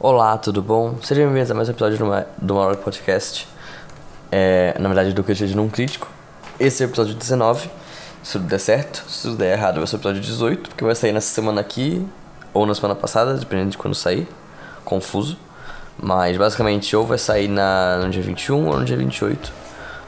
Olá, 0.00 0.38
tudo 0.38 0.62
bom? 0.62 0.94
Sejam 1.02 1.24
bem-vindos 1.24 1.50
a 1.50 1.54
mais 1.54 1.68
um 1.68 1.72
episódio 1.72 1.98
do, 1.98 2.06
Ma 2.06 2.24
do 2.40 2.54
Mauro 2.54 2.76
Podcast. 2.76 3.48
É, 4.30 4.76
na 4.78 4.88
verdade, 4.88 5.12
do 5.12 5.24
eu 5.26 5.34
de 5.34 5.56
num 5.56 5.68
crítico. 5.68 6.06
Esse 6.60 6.84
é 6.84 6.86
o 6.86 6.88
episódio 6.88 7.16
19. 7.16 7.68
Se 8.22 8.34
tudo 8.34 8.44
der 8.44 8.60
certo, 8.60 9.04
se 9.08 9.22
tudo 9.22 9.38
der 9.38 9.58
errado, 9.58 9.78
vai 9.78 9.86
ser 9.88 9.96
o 9.96 9.98
episódio 9.98 10.20
18, 10.20 10.68
porque 10.68 10.84
vai 10.84 10.94
sair 10.94 11.10
nessa 11.10 11.34
semana 11.34 11.60
aqui 11.60 12.06
ou 12.54 12.64
na 12.64 12.76
semana 12.76 12.94
passada, 12.94 13.34
dependendo 13.34 13.70
de 13.70 13.76
quando 13.76 13.96
sair. 13.96 14.28
Confuso. 14.84 15.36
Mas 16.00 16.36
basicamente, 16.36 16.94
ou 16.94 17.04
vai 17.04 17.18
sair 17.18 17.48
na, 17.48 17.98
no 17.98 18.08
dia 18.08 18.22
21 18.22 18.68
ou 18.68 18.78
no 18.78 18.84
dia 18.84 18.96
28. 18.96 19.52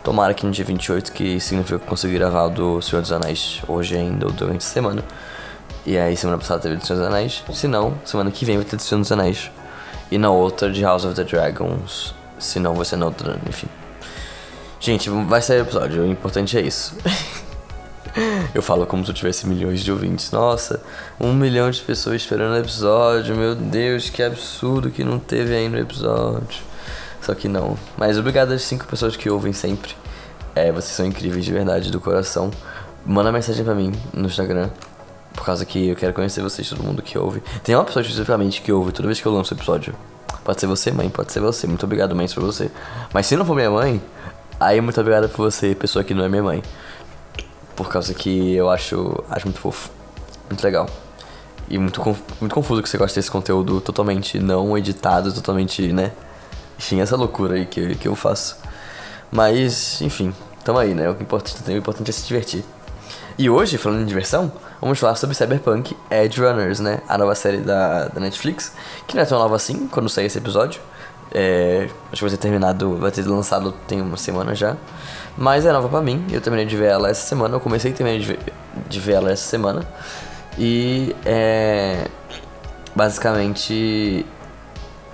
Tomara 0.04 0.34
que 0.34 0.46
no 0.46 0.52
dia 0.52 0.64
28, 0.64 1.10
que 1.10 1.40
significa 1.40 1.80
que 1.80 1.86
consegui 1.86 2.14
gravar 2.14 2.44
o 2.44 2.50
do 2.50 2.80
Senhor 2.80 3.02
dos 3.02 3.10
Anéis 3.10 3.60
hoje 3.66 3.96
ainda 3.96 4.26
ou 4.26 4.32
durante 4.32 4.58
a 4.58 4.68
semana. 4.68 5.02
E 5.84 5.98
aí, 5.98 6.16
semana 6.16 6.38
passada 6.38 6.60
teve 6.60 6.76
do 6.76 6.86
Senhor 6.86 7.00
dos 7.00 7.08
Anéis. 7.08 7.42
Se 7.52 7.66
não, 7.66 7.94
semana 8.04 8.30
que 8.30 8.44
vem 8.44 8.54
vai 8.54 8.64
ter 8.64 8.76
do 8.76 8.82
Senhor 8.82 9.00
dos 9.00 9.10
Anéis. 9.10 9.50
E 10.10 10.18
na 10.18 10.30
outra 10.30 10.70
de 10.70 10.82
House 10.82 11.04
of 11.04 11.14
the 11.14 11.24
Dragons. 11.24 12.14
Se 12.38 12.58
não, 12.58 12.74
vai 12.74 12.84
ser 12.84 12.96
na 12.96 13.06
outra, 13.06 13.38
enfim. 13.48 13.68
Gente, 14.80 15.10
vai 15.10 15.42
sair 15.42 15.58
o 15.58 15.62
episódio, 15.62 16.02
o 16.02 16.06
importante 16.06 16.56
é 16.56 16.62
isso. 16.62 16.96
eu 18.54 18.62
falo 18.62 18.86
como 18.86 19.04
se 19.04 19.10
eu 19.10 19.14
tivesse 19.14 19.46
milhões 19.46 19.80
de 19.80 19.92
ouvintes. 19.92 20.30
Nossa, 20.30 20.82
um 21.20 21.32
milhão 21.32 21.70
de 21.70 21.80
pessoas 21.80 22.16
esperando 22.16 22.54
o 22.54 22.58
episódio. 22.58 23.36
Meu 23.36 23.54
Deus, 23.54 24.10
que 24.10 24.22
absurdo 24.22 24.90
que 24.90 25.04
não 25.04 25.18
teve 25.18 25.54
ainda 25.54 25.76
o 25.76 25.80
episódio. 25.80 26.62
Só 27.20 27.34
que 27.34 27.48
não. 27.48 27.76
Mas 27.96 28.18
obrigado 28.18 28.52
às 28.52 28.62
cinco 28.62 28.86
pessoas 28.86 29.16
que 29.16 29.28
ouvem 29.28 29.52
sempre. 29.52 29.94
É, 30.54 30.72
vocês 30.72 30.96
são 30.96 31.06
incríveis 31.06 31.44
de 31.44 31.52
verdade, 31.52 31.90
do 31.90 32.00
coração. 32.00 32.50
Manda 33.04 33.30
mensagem 33.30 33.64
pra 33.64 33.74
mim 33.74 33.92
no 34.12 34.26
Instagram. 34.26 34.70
Por 35.34 35.44
causa 35.44 35.64
que 35.64 35.88
eu 35.88 35.96
quero 35.96 36.12
conhecer 36.12 36.42
vocês, 36.42 36.68
todo 36.68 36.82
mundo 36.82 37.02
que 37.02 37.16
ouve. 37.16 37.42
Tem 37.62 37.74
uma 37.74 37.84
pessoa 37.84 38.02
especificamente 38.02 38.60
que 38.60 38.72
ouve 38.72 38.92
toda 38.92 39.06
vez 39.06 39.20
que 39.20 39.26
eu 39.26 39.32
lanço 39.32 39.54
o 39.54 39.56
episódio. 39.56 39.94
Pode 40.44 40.60
ser 40.60 40.66
você, 40.66 40.90
mãe, 40.90 41.08
pode 41.08 41.32
ser 41.32 41.40
você. 41.40 41.66
Muito 41.66 41.84
obrigado, 41.84 42.14
mãe, 42.14 42.26
por 42.28 42.42
você. 42.42 42.70
Mas 43.12 43.26
se 43.26 43.36
não 43.36 43.44
for 43.44 43.54
minha 43.54 43.70
mãe, 43.70 44.02
aí 44.58 44.80
muito 44.80 45.00
obrigado 45.00 45.28
por 45.28 45.50
você, 45.50 45.74
pessoa 45.74 46.04
que 46.04 46.14
não 46.14 46.24
é 46.24 46.28
minha 46.28 46.42
mãe. 46.42 46.62
Por 47.76 47.88
causa 47.88 48.12
que 48.12 48.54
eu 48.54 48.68
acho, 48.68 49.22
acho 49.30 49.46
muito 49.46 49.60
fofo. 49.60 49.90
Muito 50.48 50.62
legal. 50.62 50.88
E 51.68 51.78
muito, 51.78 52.02
muito 52.40 52.54
confuso 52.54 52.82
que 52.82 52.88
você 52.88 52.98
gosta 52.98 53.20
desse 53.20 53.30
conteúdo 53.30 53.80
totalmente 53.80 54.40
não 54.40 54.76
editado, 54.76 55.32
totalmente, 55.32 55.92
né? 55.92 56.12
Enfim, 56.78 57.00
essa 57.00 57.16
loucura 57.16 57.54
aí 57.54 57.66
que, 57.66 57.94
que 57.94 58.08
eu 58.08 58.16
faço. 58.16 58.56
Mas, 59.30 60.02
enfim, 60.02 60.34
tamo 60.64 60.78
aí, 60.78 60.94
né? 60.94 61.08
O 61.08 61.12
importante, 61.12 61.70
o 61.70 61.76
importante 61.76 62.10
é 62.10 62.12
se 62.12 62.26
divertir. 62.26 62.64
E 63.40 63.48
hoje, 63.48 63.78
falando 63.78 64.02
em 64.02 64.04
diversão, 64.04 64.52
vamos 64.82 64.98
falar 64.98 65.14
sobre 65.14 65.34
Cyberpunk 65.34 65.96
Edge 66.10 66.38
Runners, 66.38 66.78
né? 66.78 67.00
A 67.08 67.16
nova 67.16 67.34
série 67.34 67.62
da, 67.62 68.08
da 68.08 68.20
Netflix, 68.20 68.70
que 69.06 69.16
não 69.16 69.22
é 69.22 69.24
tão 69.24 69.38
nova 69.38 69.56
assim 69.56 69.88
quando 69.88 70.10
sair 70.10 70.26
esse 70.26 70.36
episódio. 70.36 70.78
É, 71.32 71.88
acho 72.12 72.16
que 72.16 72.20
vai 72.20 72.30
ter 72.32 72.36
terminado, 72.36 72.98
vai 72.98 73.10
ter 73.10 73.26
lançado 73.26 73.72
tem 73.88 74.02
uma 74.02 74.18
semana 74.18 74.54
já. 74.54 74.76
Mas 75.38 75.64
é 75.64 75.72
nova 75.72 75.88
pra 75.88 76.02
mim, 76.02 76.22
eu 76.30 76.38
terminei 76.42 76.66
de 76.66 76.76
ver 76.76 76.90
ela 76.90 77.08
essa 77.08 77.26
semana, 77.26 77.56
eu 77.56 77.60
comecei 77.60 77.94
também 77.94 78.20
de 78.20 78.26
ver, 78.26 78.38
de 78.90 79.00
ver 79.00 79.12
ela 79.14 79.32
essa 79.32 79.48
semana. 79.48 79.88
E 80.58 81.16
é. 81.24 82.08
Basicamente 82.94 84.26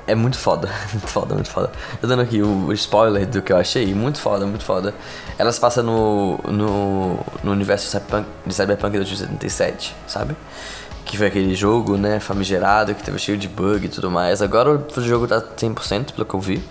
é 0.06 0.14
muito 0.14 0.38
foda, 0.38 0.68
muito 0.92 1.08
foda, 1.08 1.34
muito 1.34 1.50
foda. 1.50 1.70
Tô 2.00 2.06
dando 2.06 2.22
aqui 2.22 2.40
o 2.42 2.72
spoiler 2.72 3.26
do 3.26 3.42
que 3.42 3.52
eu 3.52 3.56
achei, 3.56 3.94
muito 3.94 4.20
foda, 4.20 4.46
muito 4.46 4.64
foda. 4.64 4.94
Elas 5.36 5.58
passam 5.58 5.82
no, 5.82 6.38
no, 6.50 7.18
no 7.42 7.52
universo 7.52 7.88
cyberpunk, 7.88 8.26
de 8.46 8.54
Cyberpunk 8.54 8.92
de 8.92 8.98
2077, 8.98 9.96
sabe? 10.06 10.36
Que 11.04 11.16
foi 11.16 11.26
aquele 11.26 11.54
jogo, 11.54 11.96
né, 11.96 12.20
famigerado, 12.20 12.94
que 12.94 13.02
teve 13.02 13.18
cheio 13.18 13.36
de 13.36 13.48
bug 13.48 13.86
e 13.86 13.88
tudo 13.88 14.10
mais. 14.10 14.42
Agora 14.42 14.70
o 14.70 15.00
jogo 15.00 15.26
tá 15.26 15.40
100%, 15.40 16.12
pelo 16.12 16.24
que 16.24 16.34
eu 16.34 16.40
vi. 16.40 16.64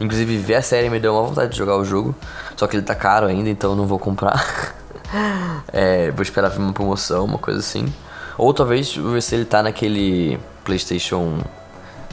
Inclusive, 0.00 0.36
ver 0.38 0.56
a 0.56 0.62
série 0.62 0.88
me 0.88 1.00
deu 1.00 1.14
uma 1.14 1.22
vontade 1.22 1.52
de 1.52 1.58
jogar 1.58 1.76
o 1.76 1.84
jogo. 1.84 2.14
Só 2.56 2.66
que 2.66 2.76
ele 2.76 2.84
tá 2.84 2.94
caro 2.94 3.26
ainda, 3.26 3.48
então 3.48 3.70
eu 3.70 3.76
não 3.76 3.86
vou 3.86 3.98
comprar. 3.98 4.74
é, 5.72 6.10
vou 6.10 6.22
esperar 6.22 6.48
vir 6.50 6.58
uma 6.58 6.72
promoção, 6.72 7.24
uma 7.24 7.38
coisa 7.38 7.60
assim. 7.60 7.92
Ou 8.38 8.54
talvez 8.54 8.94
ver 8.94 9.22
se 9.22 9.34
ele 9.34 9.44
tá 9.44 9.62
naquele 9.62 10.38
PlayStation 10.64 11.40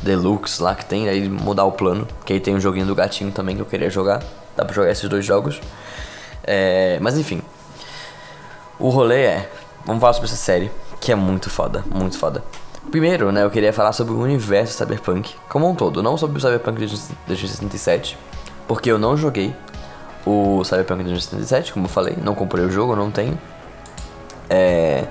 Deluxe 0.02 0.62
lá 0.62 0.76
que 0.76 0.86
tem, 0.86 1.10
aí 1.10 1.28
mudar 1.28 1.66
o 1.66 1.72
plano. 1.72 2.08
Que 2.26 2.34
aí 2.34 2.40
tem 2.40 2.56
um 2.56 2.60
joguinho 2.60 2.86
do 2.86 2.96
gatinho 2.96 3.32
também 3.32 3.56
que 3.56 3.62
eu 3.62 3.66
queria 3.66 3.90
jogar. 3.90 4.24
Dá 4.56 4.64
pra 4.66 4.74
jogar 4.74 4.92
esses 4.92 5.08
dois 5.10 5.26
jogos. 5.26 5.62
É, 6.44 6.98
mas 7.02 7.18
enfim. 7.18 7.42
O 8.80 8.90
rolê 8.90 9.24
é. 9.24 9.52
Vamos 9.86 10.02
falar 10.02 10.14
sobre 10.14 10.28
essa 10.28 10.36
série, 10.36 10.70
que 11.00 11.12
é 11.12 11.16
muito 11.16 11.50
foda, 11.50 11.84
muito 11.90 12.18
foda. 12.18 12.44
Primeiro, 12.92 13.32
né, 13.32 13.44
eu 13.44 13.50
queria 13.50 13.74
falar 13.74 13.92
sobre 13.92 14.14
o 14.14 14.20
universo 14.20 14.78
Cyberpunk 14.78 15.34
como 15.50 15.70
um 15.70 15.76
todo, 15.76 16.02
não 16.02 16.18
sobre 16.18 16.38
o 16.38 16.42
Cyberpunk 16.42 16.86
de 16.86 16.88
2077, 17.28 18.18
porque 18.68 18.90
eu 18.90 18.98
não 18.98 19.16
joguei 19.18 19.54
o 20.26 20.64
Cyberpunk 20.64 21.04
de 21.04 21.10
2077, 21.10 21.74
como 21.74 21.86
eu 21.86 21.90
falei, 21.90 22.18
não 22.22 22.36
comprei 22.36 22.66
o 22.66 22.70
jogo, 22.70 22.96
não 22.96 23.12
tenho. 23.12 23.38
É. 24.50 25.06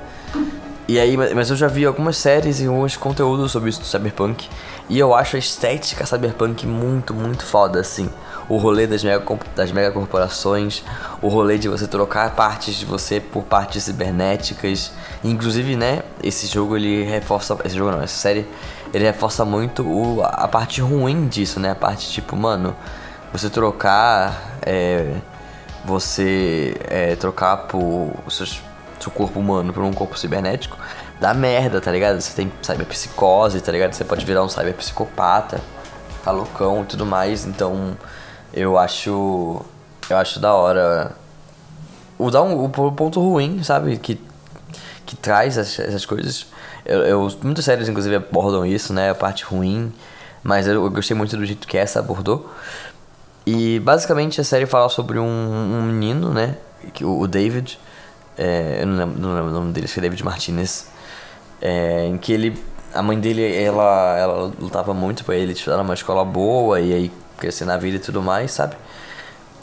E 0.88 1.00
aí, 1.00 1.16
mas 1.16 1.50
eu 1.50 1.56
já 1.56 1.66
vi 1.66 1.84
algumas 1.84 2.16
séries 2.16 2.60
e 2.60 2.66
alguns 2.66 2.96
conteúdos 2.96 3.50
sobre 3.50 3.70
isso 3.70 3.80
do 3.80 3.86
Cyberpunk. 3.86 4.48
E 4.88 4.98
eu 4.98 5.14
acho 5.14 5.36
a 5.36 5.38
estética 5.38 6.06
Cyberpunk 6.06 6.66
muito, 6.66 7.12
muito 7.12 7.44
foda, 7.44 7.80
assim. 7.80 8.08
O 8.48 8.56
rolê 8.56 8.86
das 8.86 9.02
mega, 9.02 9.24
das 9.56 9.72
mega 9.72 9.90
corporações, 9.90 10.84
o 11.20 11.28
rolê 11.28 11.58
de 11.58 11.68
você 11.68 11.88
trocar 11.88 12.34
partes 12.36 12.76
de 12.76 12.84
você 12.84 13.20
por 13.20 13.42
partes 13.42 13.82
cibernéticas. 13.82 14.92
Inclusive, 15.24 15.74
né, 15.74 16.02
esse 16.22 16.46
jogo 16.46 16.76
ele 16.76 17.02
reforça. 17.02 17.56
Esse 17.64 17.76
jogo 17.76 17.90
não, 17.90 18.02
essa 18.02 18.16
série, 18.16 18.46
ele 18.94 19.04
reforça 19.04 19.44
muito 19.44 19.82
o, 19.82 20.22
a 20.22 20.46
parte 20.46 20.80
ruim 20.80 21.26
disso, 21.26 21.58
né? 21.58 21.72
A 21.72 21.74
parte 21.74 22.08
tipo, 22.10 22.36
mano, 22.36 22.76
você 23.32 23.50
trocar. 23.50 24.58
É, 24.62 25.14
você 25.84 26.76
é, 26.88 27.14
trocar 27.14 27.58
por 27.68 28.12
seus 28.28 28.60
seu 29.00 29.12
corpo 29.12 29.38
humano 29.38 29.72
por 29.72 29.82
um 29.82 29.92
corpo 29.92 30.18
cibernético, 30.18 30.76
dá 31.20 31.34
merda, 31.34 31.80
tá 31.80 31.90
ligado? 31.90 32.20
Você 32.20 32.34
tem 32.34 32.52
cyberpsicose, 32.62 33.60
tá 33.60 33.72
ligado? 33.72 33.92
Você 33.92 34.04
pode 34.04 34.24
virar 34.24 34.42
um 34.42 34.48
cyberpsicopata, 34.48 35.60
tá 36.24 36.30
loucão 36.30 36.82
e 36.82 36.86
tudo 36.86 37.06
mais. 37.06 37.44
Então, 37.44 37.96
eu 38.52 38.78
acho. 38.78 39.62
Eu 40.08 40.16
acho 40.16 40.38
da 40.38 40.54
hora. 40.54 41.12
O, 42.18 42.30
dar 42.30 42.42
um, 42.42 42.64
o 42.64 42.68
ponto 42.68 43.20
ruim, 43.20 43.62
sabe? 43.62 43.96
Que, 43.98 44.20
que 45.04 45.16
traz 45.16 45.58
essas, 45.58 45.78
essas 45.86 46.06
coisas. 46.06 46.46
Eu, 46.84 47.00
eu, 47.02 47.38
muitas 47.42 47.64
séries, 47.64 47.88
inclusive, 47.88 48.16
abordam 48.16 48.64
isso, 48.64 48.92
né? 48.92 49.10
A 49.10 49.14
parte 49.14 49.44
ruim. 49.44 49.92
Mas 50.42 50.66
eu, 50.66 50.74
eu 50.74 50.90
gostei 50.90 51.16
muito 51.16 51.36
do 51.36 51.44
jeito 51.44 51.66
que 51.66 51.76
essa 51.76 51.98
abordou. 51.98 52.50
E 53.44 53.80
basicamente 53.80 54.40
a 54.40 54.44
série 54.44 54.66
fala 54.66 54.88
sobre 54.88 55.18
um, 55.18 55.24
um 55.24 55.82
menino, 55.82 56.32
né? 56.32 56.56
O 57.02 57.26
David 57.26 57.78
é, 58.36 58.82
eu 58.82 58.86
não 58.86 58.96
lembro, 58.96 59.20
não 59.20 59.34
lembro 59.34 59.50
o 59.50 59.54
nome 59.54 59.72
dele, 59.72 59.86
acho 59.86 59.94
que 59.94 60.00
é 60.00 60.02
David 60.02 60.22
Martinez. 60.24 60.88
É, 61.60 62.06
em 62.06 62.18
que 62.18 62.32
ele. 62.32 62.56
A 62.94 63.02
mãe 63.02 63.18
dele, 63.18 63.54
ela, 63.62 64.16
ela 64.18 64.52
lutava 64.58 64.94
muito 64.94 65.24
pra 65.24 65.34
ele 65.34 65.52
estudar 65.52 65.76
numa 65.76 65.92
escola 65.92 66.24
boa 66.24 66.80
e 66.80 66.94
aí 66.94 67.12
crescer 67.36 67.66
na 67.66 67.76
vida 67.76 67.96
e 67.96 68.00
tudo 68.00 68.22
mais, 68.22 68.52
sabe? 68.52 68.74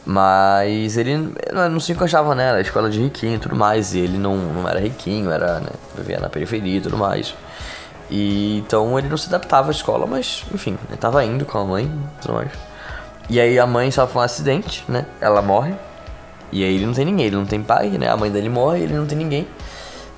Mas 0.05 0.97
ele 0.97 1.33
não 1.51 1.79
se 1.79 1.93
encaixava 1.93 2.35
nela, 2.35 2.59
escola 2.61 2.89
de 2.89 3.01
riquinho 3.01 3.35
e 3.35 3.39
tudo 3.39 3.55
mais. 3.55 3.93
E 3.93 3.99
ele 3.99 4.17
não, 4.17 4.35
não 4.35 4.69
era 4.69 4.79
riquinho, 4.79 5.31
era, 5.31 5.59
né, 5.59 5.69
vivia 5.95 6.19
na 6.19 6.29
periferia 6.29 6.77
e 6.77 6.81
tudo 6.81 6.97
mais. 6.97 7.33
E 8.09 8.57
então 8.59 8.99
ele 8.99 9.07
não 9.07 9.17
se 9.17 9.27
adaptava 9.27 9.69
à 9.69 9.71
escola, 9.71 10.05
mas 10.05 10.43
enfim, 10.53 10.77
ele 10.89 10.97
tava 10.97 11.23
indo 11.23 11.45
com 11.45 11.57
a 11.57 11.63
mãe 11.63 11.85
e 11.85 12.21
tudo 12.21 12.33
mais. 12.35 12.51
E 13.29 13.39
aí 13.39 13.57
a 13.57 13.65
mãe 13.65 13.89
sofre 13.89 14.17
um 14.17 14.21
acidente, 14.21 14.83
né? 14.87 15.05
Ela 15.21 15.41
morre. 15.41 15.73
E 16.51 16.63
aí 16.63 16.75
ele 16.75 16.85
não 16.85 16.93
tem 16.93 17.05
ninguém, 17.05 17.25
ele 17.27 17.35
não 17.35 17.45
tem 17.45 17.63
pai, 17.63 17.89
né? 17.89 18.09
A 18.09 18.17
mãe 18.17 18.29
dele 18.29 18.49
morre, 18.49 18.81
ele 18.81 18.93
não 18.93 19.07
tem 19.07 19.17
ninguém. 19.17 19.47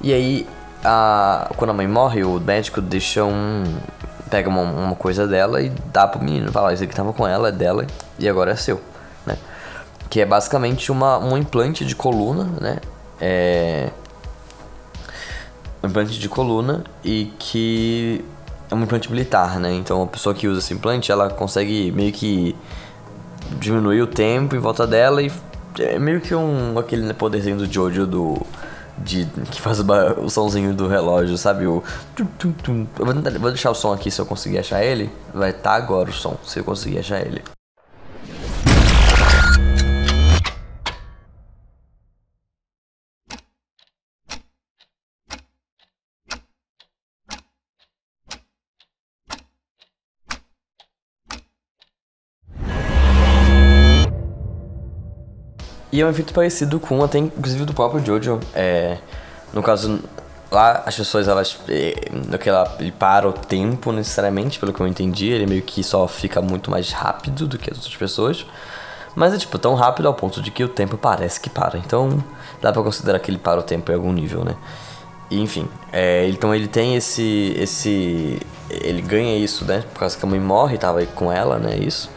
E 0.01 0.11
aí, 0.11 0.47
a, 0.85 1.49
quando 1.57 1.71
a 1.71 1.73
mãe 1.73 1.87
morre, 1.87 2.23
o 2.23 2.39
médico 2.39 2.79
deixa 2.79 3.23
um. 3.25 3.63
pega 4.29 4.47
uma, 4.47 4.61
uma 4.61 4.95
coisa 4.95 5.27
dela 5.27 5.61
e 5.61 5.69
dá 5.91 6.07
pro 6.07 6.23
menino. 6.23 6.51
Fala, 6.51 6.73
isso 6.73 6.83
aqui 6.83 6.95
tava 6.95 7.11
com 7.11 7.27
ela, 7.27 7.49
é 7.49 7.51
dela 7.51 7.85
e 8.19 8.29
agora 8.29 8.51
é 8.51 8.55
seu, 8.55 8.79
né? 9.25 9.37
Que 10.09 10.21
é 10.21 10.25
basicamente 10.25 10.91
uma, 10.91 11.17
um 11.17 11.37
implante 11.37 11.83
de 11.83 11.95
coluna, 11.95 12.47
né? 12.61 12.77
É. 13.19 13.89
Um 15.83 15.87
implante 15.87 16.19
de 16.19 16.29
coluna 16.29 16.83
e 17.03 17.33
que 17.39 18.23
é 18.69 18.75
um 18.75 18.83
implante 18.83 19.09
militar, 19.09 19.59
né? 19.59 19.73
Então 19.73 20.03
a 20.03 20.07
pessoa 20.07 20.35
que 20.35 20.47
usa 20.47 20.59
esse 20.59 20.73
implante, 20.73 21.11
ela 21.11 21.29
consegue 21.29 21.91
meio 21.91 22.11
que 22.11 22.55
diminuir 23.59 24.01
o 24.01 24.07
tempo 24.07 24.55
em 24.55 24.59
volta 24.59 24.85
dela 24.87 25.21
e 25.21 25.31
é 25.79 25.99
meio 25.99 26.21
que 26.21 26.33
um 26.33 26.77
aquele 26.79 27.13
poderzinho 27.13 27.57
do 27.57 27.71
Jojo 27.71 28.07
do 28.07 28.41
de 28.97 29.25
que 29.51 29.61
faz 29.61 29.79
o, 29.79 30.29
somzinho 30.29 30.73
do 30.73 30.87
relógio, 30.87 31.37
sabe? 31.37 31.67
O 31.67 31.83
tum, 32.15 32.25
tum, 32.37 32.51
tum. 32.51 32.87
Eu 32.97 33.05
vou, 33.05 33.13
tentar, 33.13 33.31
vou 33.39 33.51
deixar 33.51 33.71
o 33.71 33.75
som 33.75 33.93
aqui 33.93 34.09
se 34.09 34.19
eu 34.19 34.25
conseguir 34.25 34.59
achar 34.59 34.83
ele. 34.83 35.09
Vai 35.33 35.49
estar 35.49 35.71
tá 35.71 35.75
agora 35.75 36.09
o 36.09 36.13
som, 36.13 36.37
se 36.43 36.59
eu 36.59 36.63
conseguir 36.63 36.99
achar 36.99 37.21
ele. 37.21 37.41
E 55.95 56.01
é 56.01 56.05
um 56.05 56.09
efeito 56.09 56.33
parecido 56.33 56.77
com 56.77 57.01
até 57.01 57.17
inclusive 57.17 57.63
do 57.63 57.73
próprio 57.73 58.05
Jojo. 58.05 58.41
É, 58.53 58.97
no 59.53 59.63
caso, 59.63 60.01
lá 60.51 60.83
as 60.85 60.93
pessoas 60.93 61.25
elas. 61.25 61.57
É, 61.69 62.09
naquela, 62.27 62.75
ele 62.81 62.91
para 62.91 63.29
o 63.29 63.31
tempo 63.31 63.93
necessariamente, 63.93 64.59
pelo 64.59 64.73
que 64.73 64.81
eu 64.81 64.87
entendi. 64.87 65.29
Ele 65.29 65.45
meio 65.45 65.61
que 65.61 65.81
só 65.85 66.05
fica 66.05 66.41
muito 66.41 66.69
mais 66.69 66.91
rápido 66.91 67.47
do 67.47 67.57
que 67.57 67.71
as 67.71 67.77
outras 67.77 67.95
pessoas. 67.95 68.45
Mas 69.15 69.33
é 69.33 69.37
tipo 69.37 69.57
tão 69.57 69.73
rápido 69.73 70.09
ao 70.09 70.13
ponto 70.13 70.41
de 70.41 70.51
que 70.51 70.65
o 70.65 70.67
tempo 70.67 70.97
parece 70.97 71.39
que 71.39 71.49
para. 71.49 71.77
Então 71.77 72.21
dá 72.61 72.73
pra 72.73 72.83
considerar 72.83 73.17
que 73.19 73.31
ele 73.31 73.37
para 73.37 73.61
o 73.61 73.63
tempo 73.63 73.89
em 73.89 73.95
algum 73.95 74.11
nível, 74.11 74.43
né? 74.43 74.57
Enfim, 75.31 75.65
é, 75.93 76.27
então 76.27 76.53
ele 76.53 76.67
tem 76.67 76.97
esse. 76.97 77.55
esse. 77.57 78.37
Ele 78.69 79.01
ganha 79.01 79.37
isso, 79.37 79.63
né? 79.63 79.81
Por 79.93 80.01
causa 80.01 80.17
que 80.17 80.25
a 80.25 80.27
mãe 80.27 80.41
morre, 80.41 80.77
tava 80.77 81.05
com 81.05 81.31
ela, 81.31 81.57
né? 81.57 81.77
Isso. 81.77 82.11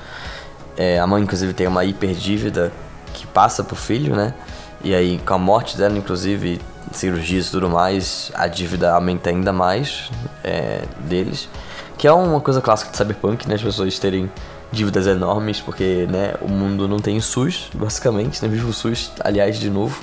É, 0.77 0.99
a 0.99 1.07
mãe, 1.07 1.23
inclusive, 1.23 1.53
tem 1.53 1.69
uma 1.69 1.85
hiperdívida 1.85 2.73
que 3.19 3.27
passa 3.27 3.63
pro 3.63 3.77
filho, 3.77 4.15
né? 4.17 4.35
E 4.83 4.95
aí, 4.95 5.19
com 5.19 5.35
a 5.35 5.39
morte 5.39 5.77
dela, 5.77 5.97
inclusive, 5.99 6.61
cirurgias 6.93 7.49
e 7.49 7.51
tudo 7.51 7.69
mais, 7.69 8.31
a 8.35 8.47
dívida 8.47 8.93
aumenta 8.93 9.31
ainda 9.31 9.53
mais 9.53 10.11
é, 10.45 10.83
deles. 11.01 11.49
Que 11.97 12.07
é 12.07 12.13
uma 12.13 12.41
coisa 12.41 12.61
clássica 12.61 12.91
de 12.91 12.97
Cyberpunk, 12.97 13.49
né? 13.49 13.57
As 13.57 13.63
pessoas 13.63 13.99
terem 13.99 14.31
dívidas 14.71 15.07
enormes, 15.07 15.61
porque 15.61 16.07
né, 16.09 16.35
o 16.41 16.49
mundo 16.49 16.87
não 16.87 16.99
tem 16.99 17.21
SUS, 17.21 17.71
basicamente, 17.75 18.43
né? 18.43 18.49
Vive 18.49 18.67
o 18.67 18.73
SUS, 18.73 19.13
aliás, 19.21 19.59
de 19.59 19.69
novo. 19.69 20.01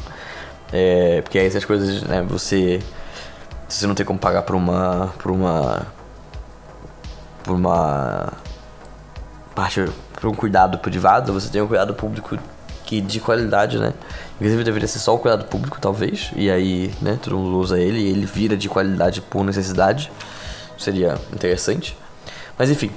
É, 0.74 1.22
porque 1.22 1.40
aí 1.40 1.46
essas 1.46 1.64
coisas, 1.66 2.04
né, 2.04 2.22
você. 2.28 2.82
Você 3.68 3.88
não 3.88 3.96
tem 3.96 4.06
como 4.06 4.20
pagar 4.20 4.42
por 4.42 4.56
uma. 4.56 5.14
por 5.18 5.32
uma. 5.32 5.88
por 7.44 7.56
uma. 7.56 8.34
parte. 9.56 9.86
por 10.20 10.30
um 10.30 10.34
cuidado 10.34 10.78
privado, 10.80 11.32
você 11.32 11.50
tem 11.50 11.62
um 11.62 11.68
cuidado 11.68 11.94
público 11.94 12.38
que 12.86 13.02
de 13.02 13.20
qualidade, 13.20 13.78
né? 13.78 13.94
Inclusive 14.36 14.64
deveria 14.64 14.88
ser 14.88 15.00
só 15.00 15.16
o 15.16 15.20
cuidado 15.20 15.46
público, 15.46 15.78
talvez. 15.80 16.32
E 16.36 16.50
aí, 16.50 16.92
né, 17.02 17.18
todo 17.22 17.38
mundo 17.38 17.58
usa 17.58 17.80
ele 17.80 18.00
e 18.00 18.10
ele 18.10 18.26
vira 18.26 18.56
de 18.56 18.70
qualidade 18.70 19.22
por 19.22 19.44
necessidade. 19.44 20.12
Seria 20.78 21.16
interessante. 21.34 21.98
Mas 22.58 22.70
enfim. 22.70 22.92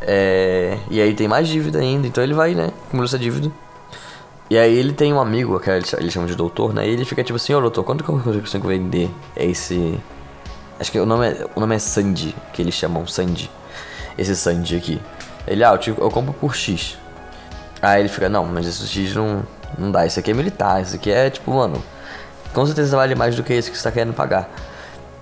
É... 0.00 0.78
E 0.90 1.00
aí 1.00 1.14
tem 1.14 1.28
mais 1.28 1.48
dívida 1.48 1.78
ainda, 1.78 2.06
então 2.06 2.22
ele 2.22 2.34
vai, 2.34 2.54
né, 2.54 2.70
acumulando 2.86 3.08
essa 3.08 3.18
dívida. 3.18 3.50
E 4.50 4.58
aí 4.58 4.76
ele 4.76 4.92
tem 4.92 5.12
um 5.12 5.20
amigo, 5.20 5.58
que 5.58 5.70
ele 5.70 6.10
chama 6.10 6.26
de 6.26 6.34
doutor, 6.34 6.74
né? 6.74 6.86
E 6.86 6.90
ele 6.90 7.04
fica 7.04 7.24
tipo 7.24 7.36
assim, 7.36 7.54
ô 7.54 7.60
doutor, 7.60 7.82
quanto 7.82 8.04
que 8.04 8.10
eu 8.10 8.20
consigo 8.20 8.68
vender 8.68 9.10
esse. 9.34 9.98
Acho 10.78 10.92
que 10.92 11.00
o 11.00 11.06
nome 11.06 11.28
é, 11.28 11.46
o 11.54 11.60
nome 11.60 11.74
é 11.74 11.78
Sandy, 11.78 12.34
que 12.52 12.60
eles 12.60 12.74
chamam 12.74 13.06
Sandy. 13.06 13.50
Esse 14.18 14.36
Sandy 14.36 14.76
aqui. 14.76 15.00
Ele, 15.46 15.64
ah, 15.64 15.72
eu, 15.72 15.78
te, 15.78 15.90
eu 15.90 16.10
compro 16.10 16.32
por 16.34 16.54
X. 16.54 16.98
Aí 17.84 18.00
ele 18.00 18.08
fica, 18.08 18.30
não, 18.30 18.46
mas 18.46 18.66
esse 18.66 18.86
X 18.86 19.14
não, 19.14 19.42
não 19.78 19.90
dá, 19.90 20.06
isso 20.06 20.18
aqui 20.18 20.30
é 20.30 20.34
militar, 20.34 20.80
isso 20.80 20.96
aqui 20.96 21.10
é 21.10 21.28
tipo, 21.28 21.52
mano, 21.52 21.82
com 22.54 22.64
certeza 22.64 22.96
vale 22.96 23.14
mais 23.14 23.36
do 23.36 23.42
que 23.42 23.52
isso 23.52 23.70
que 23.70 23.76
você 23.76 23.84
tá 23.84 23.92
querendo 23.92 24.14
pagar. 24.14 24.48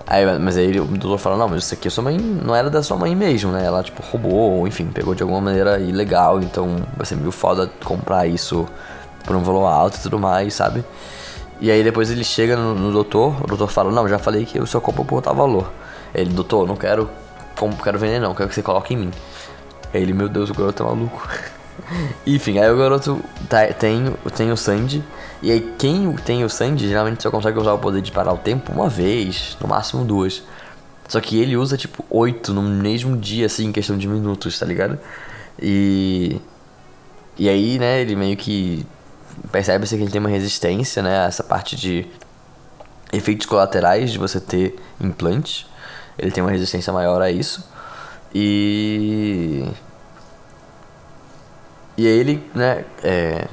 Aí, 0.07 0.25
mas 0.39 0.55
aí 0.55 0.79
o 0.79 0.85
doutor 0.85 1.17
fala, 1.17 1.35
não, 1.35 1.49
mas 1.49 1.65
isso 1.65 1.73
aqui 1.73 1.89
a 1.89 1.91
sua 1.91 2.05
mãe 2.05 2.17
não 2.17 2.55
era 2.55 2.69
da 2.69 2.81
sua 2.81 2.95
mãe 2.95 3.13
mesmo, 3.15 3.51
né? 3.51 3.65
Ela 3.65 3.83
tipo 3.83 4.01
roubou, 4.01 4.59
ou 4.59 4.67
enfim, 4.67 4.85
pegou 4.87 5.13
de 5.13 5.21
alguma 5.23 5.41
maneira 5.41 5.77
ilegal, 5.79 6.41
então 6.41 6.77
vai 6.95 7.05
ser 7.05 7.15
meio 7.15 7.31
foda 7.31 7.69
comprar 7.83 8.27
isso 8.27 8.65
por 9.25 9.35
um 9.35 9.43
valor 9.43 9.65
alto 9.65 9.97
e 9.97 10.01
tudo 10.01 10.17
mais, 10.17 10.53
sabe? 10.53 10.85
E 11.59 11.69
aí 11.69 11.83
depois 11.83 12.11
ele 12.11 12.23
chega 12.23 12.55
no, 12.55 12.73
no 12.75 12.91
doutor, 12.93 13.43
o 13.43 13.47
doutor 13.47 13.69
fala, 13.69 13.91
não, 13.91 14.07
já 14.07 14.17
falei 14.19 14.45
que 14.45 14.57
eu 14.57 14.65
só 14.65 14.79
compro 14.79 15.03
por 15.03 15.21
tal 15.21 15.35
valor. 15.35 15.69
Ele, 16.15 16.29
doutor, 16.29 16.65
não 16.65 16.77
quero, 16.77 17.09
quero 17.83 17.99
vender 17.99 18.19
não, 18.19 18.33
quero 18.33 18.47
que 18.47 18.55
você 18.55 18.61
coloque 18.61 18.93
em 18.93 18.97
mim. 18.97 19.11
Aí 19.93 20.01
ele, 20.01 20.13
meu 20.13 20.29
Deus, 20.29 20.49
o 20.49 20.53
garoto 20.53 20.81
é 20.83 20.85
maluco. 20.85 21.27
Enfim, 22.25 22.59
aí 22.59 22.71
o 22.71 22.77
garoto 22.77 23.21
tá, 23.49 23.67
tem, 23.67 24.13
tem 24.35 24.51
o 24.51 24.57
Sandy. 24.57 25.03
E 25.41 25.51
aí 25.51 25.73
quem 25.77 26.13
tem 26.17 26.43
o 26.43 26.49
Sandy 26.49 26.87
geralmente 26.87 27.21
só 27.21 27.29
consegue 27.29 27.59
usar 27.59 27.73
o 27.73 27.79
poder 27.79 28.01
de 28.01 28.11
parar 28.11 28.33
o 28.33 28.37
tempo 28.37 28.71
uma 28.71 28.89
vez, 28.89 29.57
no 29.59 29.67
máximo 29.67 30.05
duas. 30.05 30.43
Só 31.07 31.19
que 31.19 31.39
ele 31.39 31.57
usa 31.57 31.77
tipo 31.77 32.03
oito 32.09 32.53
no 32.53 32.61
mesmo 32.61 33.17
dia, 33.17 33.45
assim, 33.45 33.67
em 33.67 33.71
questão 33.71 33.97
de 33.97 34.07
minutos, 34.07 34.57
tá 34.57 34.65
ligado? 34.65 34.97
E. 35.61 36.39
E 37.37 37.49
aí, 37.49 37.79
né, 37.79 38.01
ele 38.01 38.15
meio 38.15 38.37
que 38.37 38.85
percebe-se 39.51 39.95
que 39.97 40.03
ele 40.03 40.11
tem 40.11 40.19
uma 40.19 40.29
resistência, 40.29 41.01
né? 41.01 41.25
Essa 41.27 41.43
parte 41.43 41.75
de 41.75 42.07
efeitos 43.11 43.45
colaterais 43.45 44.11
de 44.11 44.17
você 44.17 44.39
ter 44.39 44.75
implante. 44.99 45.67
Ele 46.17 46.31
tem 46.31 46.43
uma 46.43 46.51
resistência 46.51 46.93
maior 46.93 47.21
a 47.21 47.29
isso. 47.29 47.67
E. 48.33 49.65
E 51.97 52.07
aí 52.07 52.19
ele, 52.19 52.43
né, 52.55 52.85
é, 53.03 53.47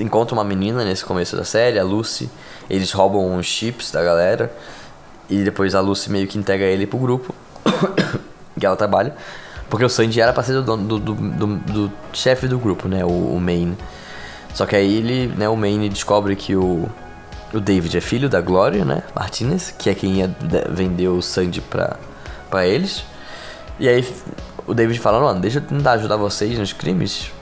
encontra 0.00 0.34
uma 0.34 0.44
menina 0.44 0.84
nesse 0.84 1.04
começo 1.04 1.36
da 1.36 1.44
série, 1.44 1.78
a 1.78 1.84
Lucy. 1.84 2.30
Eles 2.68 2.92
roubam 2.92 3.36
os 3.36 3.46
chips 3.46 3.90
da 3.90 4.02
galera. 4.02 4.52
E 5.28 5.42
depois 5.42 5.74
a 5.74 5.80
Lucy 5.80 6.10
meio 6.10 6.26
que 6.26 6.38
entrega 6.38 6.64
ele 6.64 6.86
pro 6.86 6.98
grupo 6.98 7.34
que 8.58 8.64
ela 8.66 8.76
trabalha. 8.76 9.14
Porque 9.70 9.84
o 9.84 9.88
Sandy 9.88 10.20
era 10.20 10.32
pra 10.32 10.42
ser 10.42 10.60
do, 10.60 10.76
do, 10.76 10.98
do, 10.98 11.14
do, 11.14 11.46
do 11.56 11.92
chefe 12.12 12.46
do 12.46 12.58
grupo, 12.58 12.88
né? 12.88 13.04
O, 13.04 13.08
o 13.08 13.40
main. 13.40 13.76
Só 14.54 14.66
que 14.66 14.76
aí 14.76 14.98
ele, 14.98 15.26
né, 15.36 15.48
o 15.48 15.56
Maine 15.56 15.88
descobre 15.88 16.36
que 16.36 16.54
o, 16.54 16.88
o 17.52 17.58
David 17.58 17.98
é 17.98 18.00
filho 18.00 18.28
da 18.28 18.40
Gloria, 18.40 18.84
né, 18.84 19.02
Martinez, 19.12 19.74
que 19.76 19.90
é 19.90 19.94
quem 19.94 20.18
ia 20.18 20.34
vender 20.70 21.08
o 21.08 21.20
Sandy 21.20 21.60
pra, 21.60 21.96
pra 22.48 22.64
eles. 22.64 23.04
E 23.80 23.88
aí 23.88 24.06
o 24.64 24.72
David 24.72 25.00
fala, 25.00 25.20
mano, 25.20 25.40
deixa 25.40 25.58
eu 25.58 25.62
tentar 25.62 25.92
ajudar 25.92 26.16
vocês 26.16 26.56
nos 26.56 26.72
crimes 26.72 27.32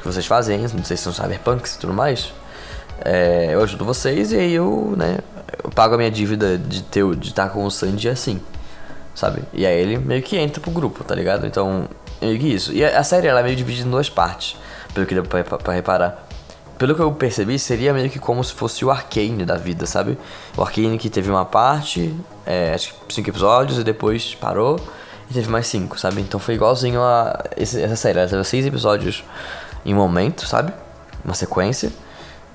que 0.00 0.06
vocês 0.06 0.26
fazem, 0.26 0.58
não 0.58 0.84
sei 0.84 0.96
se 0.96 1.02
são 1.02 1.12
cyberpunks 1.12 1.74
e 1.74 1.78
tudo 1.78 1.92
mais. 1.92 2.32
É, 3.04 3.50
eu 3.52 3.62
ajudo 3.62 3.84
vocês 3.84 4.32
e 4.32 4.36
aí 4.36 4.52
eu, 4.52 4.94
né, 4.96 5.18
eu 5.62 5.70
pago 5.70 5.94
a 5.94 5.96
minha 5.96 6.10
dívida 6.10 6.58
de 6.58 6.82
ter 6.82 7.04
de 7.16 7.28
estar 7.28 7.48
com 7.48 7.64
o 7.64 7.70
Sandy 7.70 8.08
assim, 8.08 8.40
sabe? 9.14 9.42
E 9.52 9.64
aí 9.64 9.78
ele 9.78 9.98
meio 9.98 10.22
que 10.22 10.36
entra 10.36 10.60
pro 10.60 10.70
grupo, 10.70 11.02
tá 11.02 11.14
ligado? 11.14 11.46
Então, 11.46 11.88
meio 12.20 12.38
que 12.38 12.46
isso. 12.46 12.72
E 12.72 12.84
a, 12.84 13.02
série 13.02 13.26
ela 13.26 13.40
é 13.40 13.42
meio 13.42 13.56
dividida 13.56 13.88
em 13.88 13.90
duas 13.90 14.10
partes, 14.10 14.56
pelo 14.92 15.06
que 15.06 15.14
deu 15.14 15.24
pra, 15.24 15.42
pra, 15.44 15.72
reparar 15.72 16.26
pelo 16.80 16.94
que 16.94 17.02
eu 17.02 17.12
percebi, 17.12 17.58
seria 17.58 17.92
meio 17.92 18.08
que 18.08 18.18
como 18.18 18.42
se 18.42 18.54
fosse 18.54 18.86
o 18.86 18.90
Arcane 18.90 19.44
da 19.44 19.56
vida, 19.56 19.84
sabe? 19.84 20.16
O 20.56 20.62
Arcane 20.62 20.96
que 20.96 21.10
teve 21.10 21.28
uma 21.30 21.44
parte, 21.44 22.14
é, 22.46 22.72
acho 22.72 22.94
que 23.06 23.12
cinco 23.12 23.28
episódios, 23.28 23.78
e 23.78 23.84
depois 23.84 24.34
parou, 24.34 24.80
e 25.30 25.34
teve 25.34 25.50
mais 25.50 25.66
cinco, 25.66 26.00
sabe? 26.00 26.22
Então 26.22 26.40
foi 26.40 26.54
igualzinho 26.54 27.02
a 27.02 27.44
essa 27.54 27.96
série. 27.96 28.18
Ela 28.18 28.28
teve 28.28 28.42
seis 28.44 28.64
episódios 28.64 29.22
em 29.84 29.94
momento, 29.94 30.46
sabe? 30.46 30.72
Uma 31.24 31.34
sequência. 31.34 31.92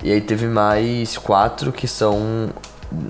E 0.02 0.12
aí 0.12 0.20
teve 0.20 0.46
mais 0.46 1.16
quatro 1.16 1.72
que 1.72 1.88
são 1.88 2.50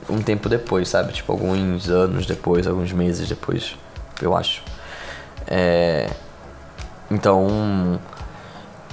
um 0.09 0.23
tempo 0.23 0.49
depois, 0.49 0.89
sabe? 0.89 1.13
Tipo, 1.13 1.33
alguns 1.33 1.89
anos 1.89 2.27
depois, 2.27 2.67
alguns 2.67 2.93
meses 2.93 3.29
depois, 3.29 3.77
eu 4.23 4.37
acho. 4.37 4.63
É... 5.47 6.11
Então 7.11 7.99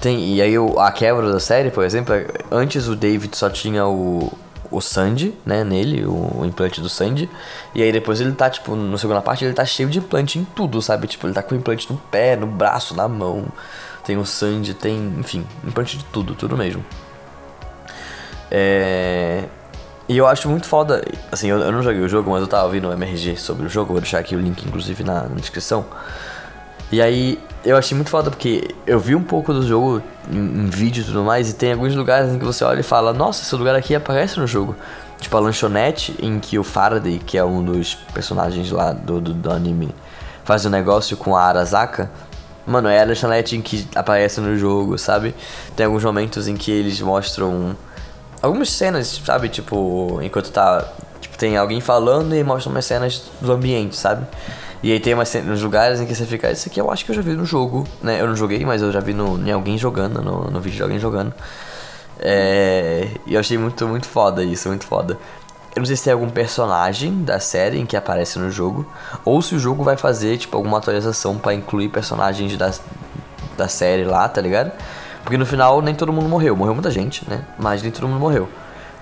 tem, 0.04 0.36
e 0.36 0.42
aí 0.42 0.54
a 0.78 0.92
quebra 0.92 1.32
da 1.32 1.40
série, 1.40 1.72
por 1.72 1.86
exemplo, 1.86 2.14
é, 2.14 2.28
antes 2.52 2.90
o 2.90 2.96
David 2.96 3.38
só 3.38 3.50
tinha 3.50 3.88
o, 3.88 4.32
o 4.70 4.82
Sandy, 4.82 5.34
né, 5.46 5.64
nele, 5.64 6.06
o, 6.06 6.40
o, 6.40 6.46
implante 6.46 6.82
do 6.82 6.90
Sandy. 6.90 7.30
E 7.74 7.82
aí 7.82 7.90
depois 7.90 8.20
ele 8.20 8.34
tá, 8.34 8.50
tipo, 8.50 8.76
na 8.76 8.98
segunda 8.98 9.22
parte, 9.22 9.46
ele 9.46 9.54
tá 9.54 9.64
cheio 9.64 9.88
de 9.88 10.00
implante 10.00 10.38
em 10.38 10.44
tudo, 10.44 10.82
sabe? 10.82 11.08
Tipo, 11.08 11.26
ele 11.26 11.34
tá 11.34 11.42
com 11.42 11.56
implante 11.56 11.90
no 11.90 11.98
pé, 11.98 12.36
no 12.36 12.46
braço, 12.46 12.94
na 12.94 13.08
mão. 13.08 13.46
Tem 14.06 14.18
o 14.18 14.26
Sandy, 14.26 14.74
tem, 14.74 15.16
enfim, 15.18 15.46
implante 15.64 15.98
de 15.98 16.06
tudo, 16.06 16.36
tudo 16.36 16.58
mesmo. 16.58 16.84
É... 18.52 19.46
E 20.08 20.18
eu 20.18 20.28
acho 20.28 20.50
muito 20.50 20.68
foda, 20.68 21.04
assim, 21.32 21.48
eu, 21.48 21.58
eu 21.60 21.72
não 21.72 21.82
joguei 21.82 22.02
o 22.02 22.10
jogo, 22.10 22.30
mas 22.30 22.42
eu 22.42 22.48
tava 22.48 22.66
ouvindo 22.66 22.90
o 22.90 22.92
MRG 22.92 23.38
sobre 23.38 23.66
o 23.66 23.70
jogo, 23.70 23.94
vou 23.94 24.02
deixar 24.02 24.20
aqui 24.20 24.36
o 24.36 24.40
link, 24.40 24.62
inclusive, 24.66 25.02
na, 25.04 25.24
na 25.24 25.36
descrição. 25.36 25.86
E 26.92 27.02
aí 27.02 27.40
eu 27.66 27.78
achei 27.78 27.96
muito 27.96 28.10
foda 28.10 28.30
porque 28.30 28.76
eu 28.86 29.00
vi 29.00 29.16
um 29.16 29.24
pouco 29.24 29.54
do 29.54 29.66
jogo 29.66 30.04
em, 30.30 30.38
em, 30.38 30.66
vídeo 30.68 31.02
e 31.02 31.06
tudo 31.06 31.24
mais, 31.24 31.50
e 31.50 31.56
tem 31.56 31.72
alguns 31.72 31.96
lugares 31.96 32.32
em 32.32 32.38
que 32.38 32.46
você 32.46 32.64
olha 32.64 32.82
e 32.82 32.84
fala, 32.84 33.14
nossa, 33.14 33.42
esse 33.42 33.56
lugar 33.56 33.76
aqui 33.76 33.96
aparece 33.96 34.40
no 34.40 34.46
jogo. 34.46 34.76
Tipo 35.20 35.38
a 35.38 35.40
lanchonete 35.40 36.14
em 36.22 36.38
que 36.40 36.60
o 36.60 36.64
Faraday, 36.64 37.18
que 37.18 37.38
é 37.38 37.44
um 37.44 37.64
dos 37.64 37.96
personagens 38.14 38.70
lá 38.70 38.92
do, 38.92 39.22
do, 39.22 39.34
do 39.34 39.52
anime, 39.52 39.96
faz 40.44 40.66
um 40.66 40.70
negócio 40.70 41.16
com 41.16 41.36
a 41.36 41.44
Arasaka. 41.44 42.12
Mano, 42.66 42.88
é 42.88 43.02
a 43.02 43.06
lanchonete 43.06 43.58
em 43.58 43.62
que 43.62 43.88
aparece 43.94 44.40
no 44.40 44.58
jogo, 44.58 44.98
sabe? 44.98 45.36
Tem 45.76 45.86
alguns 45.86 46.04
momentos 46.04 46.48
em 46.48 46.56
que 46.56 46.72
eles 46.72 47.02
mostram 47.02 47.76
algumas 48.42 48.70
cenas, 48.70 49.22
sabe? 49.26 49.50
Tipo, 49.50 50.20
enquanto 50.22 50.52
tá. 50.52 50.88
Tipo, 51.20 51.38
tem 51.38 51.58
alguém 51.58 51.82
falando 51.82 52.36
e 52.36 52.44
mostram 52.44 52.72
umas 52.72 52.86
cenas 52.86 53.24
do 53.42 53.52
ambiente, 53.52 53.96
sabe? 53.96 54.26
E 54.82 54.92
aí 54.92 55.00
tem 55.00 55.14
umas, 55.14 55.34
uns 55.36 55.62
lugares 55.62 56.02
em 56.02 56.06
que 56.06 56.14
você 56.14 56.26
fica, 56.26 56.52
isso 56.52 56.68
aqui 56.68 56.80
eu 56.80 56.92
acho 56.92 57.06
que 57.06 57.12
eu 57.12 57.16
já 57.16 57.22
vi 57.22 57.32
no 57.32 57.46
jogo, 57.46 57.88
né? 58.02 58.20
Eu 58.20 58.28
não 58.28 58.36
joguei, 58.36 58.66
mas 58.66 58.82
eu 58.82 58.92
já 58.92 59.00
vi 59.00 59.14
no, 59.14 59.40
em 59.46 59.52
alguém 59.52 59.78
jogando, 59.78 60.22
no, 60.22 60.52
no 60.52 60.60
vídeo 60.60 60.76
de 60.76 60.84
alguém 60.84 61.00
jogando. 61.00 61.34
É, 62.20 63.08
e 63.26 63.34
eu 63.34 63.40
achei 63.40 63.58
muito, 63.58 63.88
muito 63.88 64.08
foda 64.08 64.44
isso, 64.44 64.68
muito 64.68 64.86
foda. 64.86 65.18
Eu 65.76 65.80
não 65.80 65.86
sei 65.86 65.96
se 65.96 66.04
tem 66.04 66.14
algum 66.14 66.30
personagem 66.30 67.24
da 67.24 67.40
série 67.40 67.80
em 67.80 67.86
que 67.86 67.98
aparece 67.98 68.38
no 68.38 68.52
jogo, 68.52 68.86
ou 69.26 69.42
se 69.42 69.56
o 69.56 69.60
jogo 69.60 69.84
vai 69.84 69.98
fazer, 69.98 70.38
tipo, 70.38 70.56
alguma 70.56 70.78
atualização 70.78 71.38
para 71.38 71.54
incluir 71.54 71.90
personagens 71.90 72.56
da, 72.58 72.72
da 73.58 73.68
série 73.68 74.04
lá, 74.04 74.30
tá 74.30 74.40
ligado? 74.40 74.72
Porque 75.24 75.38
no 75.38 75.46
final 75.46 75.82
nem 75.82 75.96
todo 75.96 76.14
mundo 76.14 76.30
morreu. 76.30 76.56
Morreu 76.56 76.74
muita 76.74 76.92
gente, 76.92 77.28
né? 77.28 77.44
Mas 77.58 77.82
nem 77.82 77.92
todo 77.92 78.08
mundo 78.08 78.20
morreu. 78.20 78.48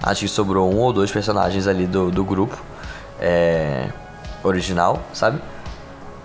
Acho 0.02 0.22
que 0.22 0.28
sobrou 0.28 0.72
um 0.72 0.78
ou 0.78 0.94
dois 0.94 1.12
personagens 1.12 1.68
ali 1.68 1.86
do, 1.86 2.10
do 2.10 2.24
grupo 2.24 2.58
é, 3.20 3.90
original, 4.44 5.02
sabe? 5.14 5.42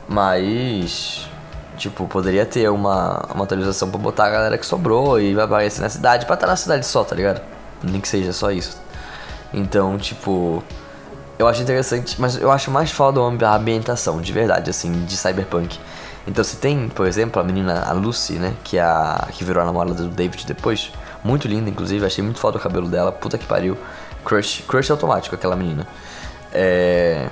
Mas. 0.09 1.29
Tipo, 1.77 2.07
poderia 2.07 2.47
ter 2.47 2.71
uma, 2.71 3.23
uma 3.35 3.45
atualização 3.45 3.91
pra 3.91 3.99
botar 3.99 4.27
a 4.27 4.31
galera 4.31 4.57
que 4.57 4.65
sobrou 4.65 5.21
e 5.21 5.35
vai 5.35 5.45
aparecer 5.45 5.83
na 5.83 5.91
cidade, 5.91 6.25
pra 6.25 6.35
estar 6.35 6.47
na 6.47 6.57
cidade 6.57 6.87
só, 6.87 7.05
tá 7.05 7.15
ligado? 7.15 7.43
Nem 7.83 8.01
que 8.01 8.09
seja 8.09 8.33
só 8.33 8.51
isso. 8.51 8.81
Então, 9.53 9.99
tipo. 9.99 10.63
Eu 11.39 11.47
acho 11.47 11.61
interessante, 11.61 12.19
mas 12.19 12.41
eu 12.41 12.51
acho 12.51 12.71
mais 12.71 12.91
foda 12.91 13.21
a 13.21 13.55
ambientação, 13.57 14.23
de 14.23 14.33
verdade, 14.33 14.71
assim, 14.71 15.05
de 15.05 15.17
cyberpunk. 15.19 15.79
Então 16.27 16.43
você 16.43 16.57
tem, 16.57 16.89
por 16.89 17.07
exemplo, 17.07 17.41
a 17.41 17.45
menina, 17.45 17.85
a 17.87 17.93
Lucy, 17.93 18.35
né? 18.35 18.55
Que, 18.65 18.79
é 18.79 18.83
a, 18.83 19.29
que 19.31 19.45
virou 19.45 19.63
a 19.63 19.67
namorada 19.67 20.03
do 20.03 20.09
David 20.09 20.47
depois. 20.47 20.91
Muito 21.23 21.47
linda, 21.47 21.69
inclusive, 21.69 22.07
achei 22.07 22.25
muito 22.25 22.41
foda 22.41 22.57
o 22.57 22.61
cabelo 22.61 22.89
dela, 22.89 23.13
puta 23.13 23.37
que 23.37 23.45
pariu. 23.45 23.77
Crush, 24.25 24.65
crush 24.67 24.91
automático, 24.91 25.35
aquela 25.35 25.55
menina. 25.55 25.87
É 26.53 27.29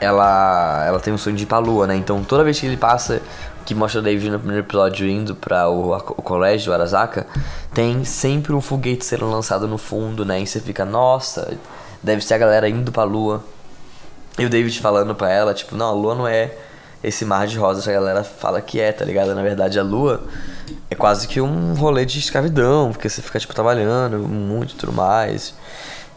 ela, 0.00 0.84
ela 0.86 1.00
tem 1.00 1.12
um 1.12 1.18
sonho 1.18 1.36
de 1.36 1.44
ir 1.44 1.46
pra 1.46 1.58
lua, 1.58 1.86
né? 1.86 1.96
Então 1.96 2.22
toda 2.24 2.44
vez 2.44 2.58
que 2.58 2.66
ele 2.66 2.76
passa, 2.76 3.20
que 3.64 3.74
mostra 3.74 4.00
o 4.00 4.02
David 4.02 4.30
no 4.30 4.38
primeiro 4.38 4.64
episódio 4.64 5.08
indo 5.08 5.34
para 5.34 5.68
o, 5.68 5.92
o 5.94 6.22
colégio, 6.22 6.70
o 6.70 6.74
Arasaka, 6.74 7.26
tem 7.72 8.04
sempre 8.04 8.52
um 8.52 8.60
foguete 8.60 9.04
sendo 9.04 9.30
lançado 9.30 9.66
no 9.66 9.78
fundo, 9.78 10.24
né? 10.24 10.40
E 10.40 10.46
você 10.46 10.60
fica, 10.60 10.84
nossa, 10.84 11.56
deve 12.02 12.24
ser 12.24 12.34
a 12.34 12.38
galera 12.38 12.68
indo 12.68 12.92
pra 12.92 13.04
lua. 13.04 13.42
E 14.38 14.44
o 14.44 14.50
David 14.50 14.80
falando 14.80 15.14
pra 15.14 15.30
ela, 15.30 15.54
tipo, 15.54 15.76
não, 15.76 15.86
a 15.86 15.92
lua 15.92 16.14
não 16.14 16.28
é 16.28 16.52
esse 17.02 17.24
mar 17.24 17.46
de 17.46 17.58
rosas 17.58 17.84
que 17.84 17.90
a 17.90 17.92
galera 17.92 18.24
fala 18.24 18.60
que 18.60 18.80
é, 18.80 18.90
tá 18.90 19.04
ligado? 19.04 19.34
Na 19.34 19.42
verdade, 19.42 19.78
a 19.78 19.82
lua 19.82 20.24
é 20.90 20.94
quase 20.94 21.28
que 21.28 21.40
um 21.40 21.74
rolê 21.74 22.04
de 22.04 22.18
escravidão, 22.18 22.90
porque 22.90 23.08
você 23.08 23.22
fica, 23.22 23.38
tipo, 23.38 23.54
trabalhando 23.54 24.18
muito 24.18 24.74
e 24.74 24.76
tudo 24.76 24.92
mais. 24.92 25.54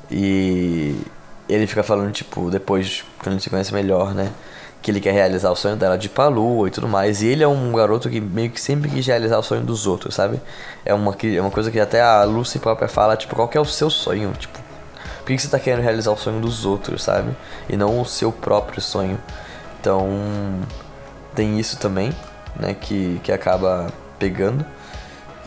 E 0.10 0.96
ele 1.50 1.68
fica 1.68 1.84
falando, 1.84 2.12
tipo, 2.12 2.50
depois, 2.50 3.04
quando 3.20 3.34
gente 3.34 3.44
se 3.44 3.50
conhece 3.50 3.74
melhor, 3.74 4.14
né? 4.14 4.32
Que 4.82 4.92
ele 4.92 5.00
quer 5.00 5.12
realizar 5.12 5.50
o 5.52 5.56
sonho 5.56 5.76
dela 5.76 5.98
de 5.98 6.08
ir 6.08 6.10
pra 6.10 6.28
lua 6.28 6.68
e 6.68 6.72
tudo 6.72 6.88
mais. 6.88 7.22
E 7.22 7.28
ele 7.28 7.44
é 7.44 7.48
um 7.48 7.72
garoto 7.74 8.10
que 8.10 8.20
meio 8.20 8.50
que 8.50 8.60
sempre 8.60 8.90
quis 8.90 9.06
realizar 9.06 9.38
o 9.38 9.44
sonho 9.44 9.64
dos 9.64 9.88
outros, 9.88 10.16
sabe? 10.16 10.40
É 10.86 10.94
uma, 10.94 11.16
é 11.24 11.42
uma 11.42 11.52
coisa 11.52 11.72
que 11.72 11.80
até 11.80 12.02
a 12.02 12.24
Lucy 12.24 12.60
própria 12.60 12.88
fala, 12.88 13.16
tipo, 13.18 13.36
qual 13.36 13.48
que 13.48 13.58
é 13.58 13.62
o 13.62 13.66
seu 13.66 13.90
sonho? 13.90 14.34
Tipo, 14.38 14.60
por 15.20 15.26
que 15.26 15.38
você 15.38 15.48
tá 15.48 15.60
querendo 15.60 15.84
realizar 15.84 16.12
o 16.12 16.18
sonho 16.18 16.40
dos 16.40 16.66
outros, 16.66 17.04
sabe? 17.04 17.36
E 17.68 17.76
não 17.76 18.00
o 18.00 18.06
seu 18.06 18.32
próprio 18.32 18.82
sonho. 18.82 19.20
Então, 19.80 20.08
tem 21.36 21.60
isso 21.60 21.78
também, 21.78 22.14
né? 22.56 22.74
Que, 22.74 23.20
que 23.24 23.32
acaba 23.32 23.88
pegando. 24.20 24.66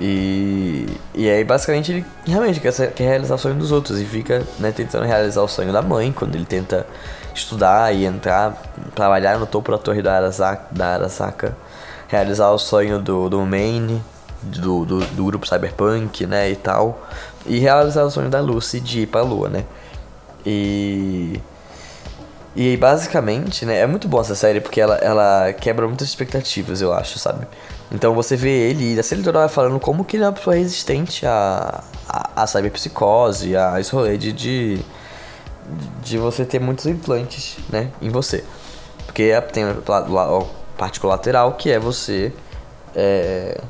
E, 0.01 0.87
e 1.15 1.29
aí 1.29 1.45
basicamente 1.45 1.93
ele 1.93 2.07
realmente 2.27 2.59
quer, 2.59 2.73
quer 2.93 3.05
realizar 3.05 3.35
o 3.35 3.39
sonho 3.39 3.57
dos 3.57 3.71
outros 3.71 4.01
e 4.01 4.05
fica 4.07 4.43
né, 4.59 4.73
tentando 4.73 5.05
realizar 5.05 5.43
o 5.43 5.49
sonho 5.49 5.73
da 5.73 5.83
mãe 5.83 6.11
quando 6.11 6.35
ele 6.35 6.47
tenta 6.47 6.87
estudar 7.35 7.95
e 7.95 8.07
entrar, 8.07 8.57
trabalhar 8.95 9.39
no 9.39 9.47
topo 9.47 9.71
da 9.71 9.77
torre 9.79 10.01
da 10.01 10.17
Arasaka, 10.17 10.67
da 10.71 10.95
Arasaka 10.95 11.55
realizar 12.11 12.51
o 12.51 12.59
sonho 12.59 12.99
do, 12.99 13.29
do 13.29 13.41
Maine, 13.47 14.03
do, 14.43 14.85
do, 14.85 15.01
do, 15.01 15.25
grupo 15.25 15.47
Cyberpunk, 15.47 16.27
né, 16.27 16.51
e 16.51 16.57
tal, 16.57 17.07
e 17.47 17.59
realizar 17.59 18.03
o 18.03 18.11
sonho 18.11 18.29
da 18.29 18.41
Lucy 18.41 18.81
de 18.81 19.03
ir 19.03 19.07
pra 19.07 19.23
lua, 19.23 19.49
né. 19.49 19.65
E 20.45 21.41
e 22.57 22.77
basicamente, 22.77 23.65
né, 23.65 23.79
é 23.79 23.87
muito 23.87 24.09
bom 24.09 24.21
essa 24.21 24.35
série 24.35 24.61
porque 24.61 24.81
ela, 24.81 24.97
ela 24.97 25.53
quebra 25.53 25.87
muitas 25.87 26.09
expectativas, 26.09 26.81
eu 26.81 26.93
acho, 26.93 27.17
sabe? 27.17 27.47
Então 27.93 28.15
você 28.15 28.37
vê 28.37 28.71
ele, 28.71 28.95
e 28.95 29.01
a 29.01 29.03
série 29.03 29.23
toda 29.23 29.41
vai 29.41 29.49
falando 29.49 29.81
como 29.81 30.05
que 30.05 30.17
ele 30.17 30.25
é 30.25 30.27
uma 30.27 30.33
pessoa 30.33 30.55
resistente 30.55 31.27
a, 31.27 31.83
a, 32.09 32.43
a 32.43 32.47
cyberpsicose, 32.47 33.57
a 33.57 33.81
esse 33.81 33.93
rolê 33.93 34.17
de, 34.17 34.33
de, 34.33 34.79
de 36.03 36.17
você 36.17 36.45
ter 36.45 36.61
muitos 36.61 36.87
implantes, 36.87 37.57
né, 37.69 37.91
em 38.01 38.09
você. 38.09 38.45
Porque 39.07 39.33
tem 39.53 39.65
a 39.65 39.75
parte 40.79 41.01
colateral 41.01 41.55
que 41.55 41.71
é 41.71 41.81
você 41.81 42.33
é, 42.95 43.61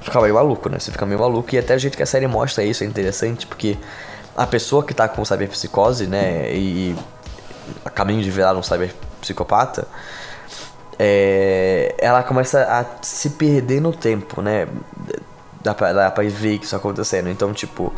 ficar 0.00 0.20
meio 0.20 0.34
maluco, 0.34 0.68
né? 0.68 0.78
Você 0.78 0.90
fica 0.90 1.06
meio 1.06 1.20
maluco 1.20 1.54
e 1.54 1.58
até 1.58 1.74
o 1.76 1.78
jeito 1.78 1.96
que 1.96 2.02
a 2.02 2.06
série 2.06 2.26
mostra 2.26 2.64
isso 2.64 2.82
é 2.82 2.86
interessante 2.86 3.46
porque 3.46 3.76
a 4.36 4.46
pessoa 4.46 4.84
que 4.84 4.92
tá 4.92 5.08
com 5.08 5.24
cyberpsicose, 5.24 6.06
né, 6.06 6.52
e 6.52 6.96
a 7.84 7.90
caminho 7.90 8.22
de 8.22 8.30
virar 8.30 8.54
um 8.54 8.62
cyberpsicopata, 8.62 9.86
é, 10.98 11.94
ela 11.98 12.22
começa 12.22 12.62
a 12.62 12.84
se 13.02 13.30
perder 13.30 13.80
no 13.80 13.92
tempo, 13.92 14.40
né? 14.40 14.66
Dá 15.62 15.74
pra, 15.74 15.92
dá 15.92 16.10
pra 16.10 16.24
ver 16.24 16.60
isso 16.62 16.76
acontecendo. 16.76 17.28
Então, 17.28 17.52
tipo, 17.52 17.92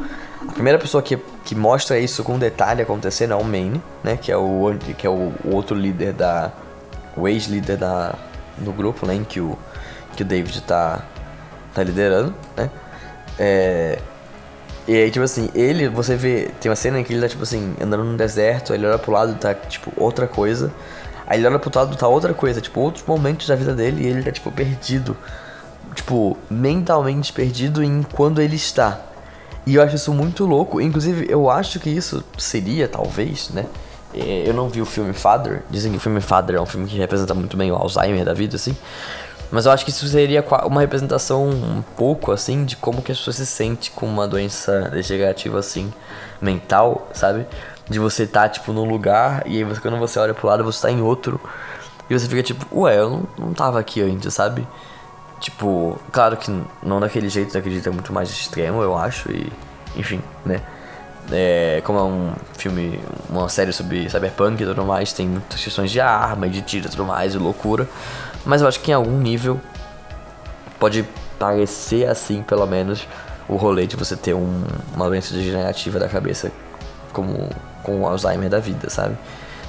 a 0.48 0.52
primeira 0.52 0.78
pessoa 0.78 1.02
que, 1.02 1.16
que 1.44 1.54
mostra 1.54 1.98
isso 1.98 2.24
com 2.24 2.38
detalhe 2.38 2.82
acontecendo 2.82 3.34
é 3.34 3.36
o 3.36 3.44
Maine, 3.44 3.82
né? 4.02 4.16
Que 4.16 4.32
é 4.32 4.36
o, 4.36 4.74
que 4.96 5.06
é 5.06 5.10
o, 5.10 5.32
o 5.44 5.54
outro 5.54 5.76
líder 5.76 6.12
da. 6.12 6.50
O 7.16 7.26
ex-líder 7.26 7.76
da, 7.76 8.14
do 8.58 8.72
grupo, 8.72 9.06
né? 9.06 9.14
Em 9.14 9.24
que 9.24 9.40
o, 9.40 9.58
que 10.16 10.22
o 10.22 10.24
David 10.24 10.62
tá, 10.62 11.00
tá 11.74 11.82
liderando, 11.82 12.34
né? 12.56 12.70
É, 13.38 13.98
e 14.88 14.96
aí, 14.96 15.10
tipo 15.10 15.24
assim, 15.24 15.50
ele, 15.54 15.86
você 15.86 16.16
vê, 16.16 16.50
tem 16.58 16.70
uma 16.70 16.76
cena 16.76 16.98
em 16.98 17.04
que 17.04 17.12
ele 17.12 17.20
tá, 17.20 17.28
tipo 17.28 17.42
assim, 17.42 17.74
andando 17.78 18.04
no 18.04 18.16
deserto, 18.16 18.72
ele 18.72 18.86
olha 18.86 18.98
pro 18.98 19.12
lado 19.12 19.34
tá, 19.34 19.52
tipo, 19.52 19.92
outra 19.96 20.26
coisa. 20.26 20.72
Aí 21.28 21.38
ele 21.38 21.46
olha 21.46 21.58
pro 21.58 21.70
lado 21.78 21.94
tá 21.94 22.08
outra 22.08 22.32
coisa, 22.32 22.58
tipo, 22.58 22.80
outros 22.80 23.04
momentos 23.06 23.46
da 23.46 23.54
vida 23.54 23.74
dele 23.74 24.02
e 24.02 24.06
ele 24.06 24.22
tá, 24.22 24.32
tipo, 24.32 24.50
perdido. 24.50 25.14
Tipo, 25.94 26.38
mentalmente 26.48 27.32
perdido 27.32 27.84
em 27.84 28.02
quando 28.02 28.40
ele 28.40 28.56
está. 28.56 28.98
E 29.66 29.74
eu 29.74 29.82
acho 29.82 29.96
isso 29.96 30.14
muito 30.14 30.46
louco. 30.46 30.80
Inclusive, 30.80 31.26
eu 31.28 31.50
acho 31.50 31.78
que 31.78 31.90
isso 31.90 32.24
seria, 32.38 32.88
talvez, 32.88 33.50
né? 33.50 33.66
É, 34.14 34.44
eu 34.46 34.54
não 34.54 34.70
vi 34.70 34.80
o 34.80 34.86
filme 34.86 35.12
Father. 35.12 35.62
Dizem 35.68 35.92
que 35.92 35.98
o 35.98 36.00
filme 36.00 36.22
Father 36.22 36.56
é 36.56 36.60
um 36.60 36.64
filme 36.64 36.88
que 36.88 36.96
representa 36.96 37.34
muito 37.34 37.58
bem 37.58 37.70
o 37.70 37.74
Alzheimer 37.74 38.24
da 38.24 38.32
vida, 38.32 38.56
assim. 38.56 38.74
Mas 39.50 39.66
eu 39.66 39.72
acho 39.72 39.84
que 39.84 39.90
isso 39.90 40.06
seria 40.08 40.42
uma 40.64 40.80
representação 40.80 41.48
um 41.48 41.82
pouco 41.96 42.32
assim 42.32 42.64
de 42.64 42.76
como 42.76 43.00
que 43.00 43.12
a 43.12 43.14
pessoa 43.14 43.32
se 43.32 43.46
sente 43.46 43.90
com 43.90 44.06
uma 44.06 44.28
doença 44.28 44.90
degenerativa 44.90 45.58
assim, 45.58 45.92
mental, 46.40 47.08
sabe? 47.14 47.46
De 47.88 47.98
você 47.98 48.26
tá, 48.26 48.48
tipo 48.48 48.72
num 48.72 48.84
lugar 48.84 49.42
e 49.46 49.56
aí 49.56 49.64
você, 49.64 49.80
quando 49.80 49.98
você 49.98 50.18
olha 50.18 50.34
pro 50.34 50.46
lado 50.46 50.62
você 50.62 50.82
tá 50.82 50.90
em 50.90 51.00
outro 51.00 51.40
e 52.08 52.18
você 52.18 52.26
fica 52.26 52.42
tipo, 52.42 52.66
ué, 52.80 52.98
eu 52.98 53.10
não, 53.10 53.28
não 53.38 53.54
tava 53.54 53.78
aqui 53.78 54.00
antes, 54.02 54.32
sabe? 54.32 54.66
Tipo, 55.40 55.98
claro 56.10 56.36
que 56.36 56.50
não 56.82 56.98
daquele 56.98 57.28
jeito, 57.28 57.52
daquele 57.52 57.76
jeito 57.76 57.88
é 57.88 57.92
muito 57.92 58.12
mais 58.12 58.30
extremo, 58.30 58.82
eu 58.82 58.96
acho, 58.96 59.30
e 59.30 59.50
enfim, 59.96 60.20
né? 60.44 60.60
É, 61.30 61.82
como 61.84 61.98
é 61.98 62.02
um 62.02 62.32
filme, 62.56 62.98
uma 63.28 63.48
série 63.50 63.72
sobre 63.72 64.08
cyberpunk 64.08 64.62
e 64.62 64.66
tudo 64.66 64.84
mais, 64.84 65.12
tem 65.12 65.28
muitas 65.28 65.62
questões 65.62 65.90
de 65.90 66.00
arma 66.00 66.46
e 66.46 66.50
de 66.50 66.62
tiro 66.62 66.86
e 66.86 66.90
tudo 66.90 67.04
mais, 67.04 67.34
e 67.34 67.38
loucura. 67.38 67.86
Mas 68.46 68.62
eu 68.62 68.68
acho 68.68 68.80
que 68.80 68.90
em 68.90 68.94
algum 68.94 69.18
nível 69.18 69.60
pode 70.80 71.04
parecer 71.38 72.08
assim, 72.08 72.42
pelo 72.42 72.66
menos, 72.66 73.06
o 73.46 73.56
rolê 73.56 73.86
de 73.86 73.94
você 73.94 74.16
ter 74.16 74.34
um, 74.34 74.64
uma 74.94 75.06
doença 75.06 75.34
degenerativa 75.34 75.98
da 75.98 76.08
cabeça 76.08 76.50
como 77.12 77.48
com 77.82 78.00
o 78.02 78.06
Alzheimer 78.06 78.48
da 78.48 78.58
vida, 78.58 78.90
sabe? 78.90 79.16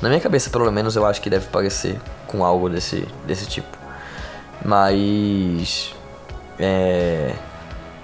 Na 0.02 0.10
minha 0.10 0.22
cabeça, 0.22 0.50
pelo 0.50 0.72
menos, 0.72 0.96
eu 0.96 1.06
acho 1.06 1.22
que 1.22 1.30
deve 1.30 1.48
parecer 1.48 2.00
com 2.28 2.44
algo 2.44 2.70
desse, 2.70 3.08
desse 3.26 3.46
tipo. 3.46 3.78
Mas. 4.64 5.94
É. 6.58 7.34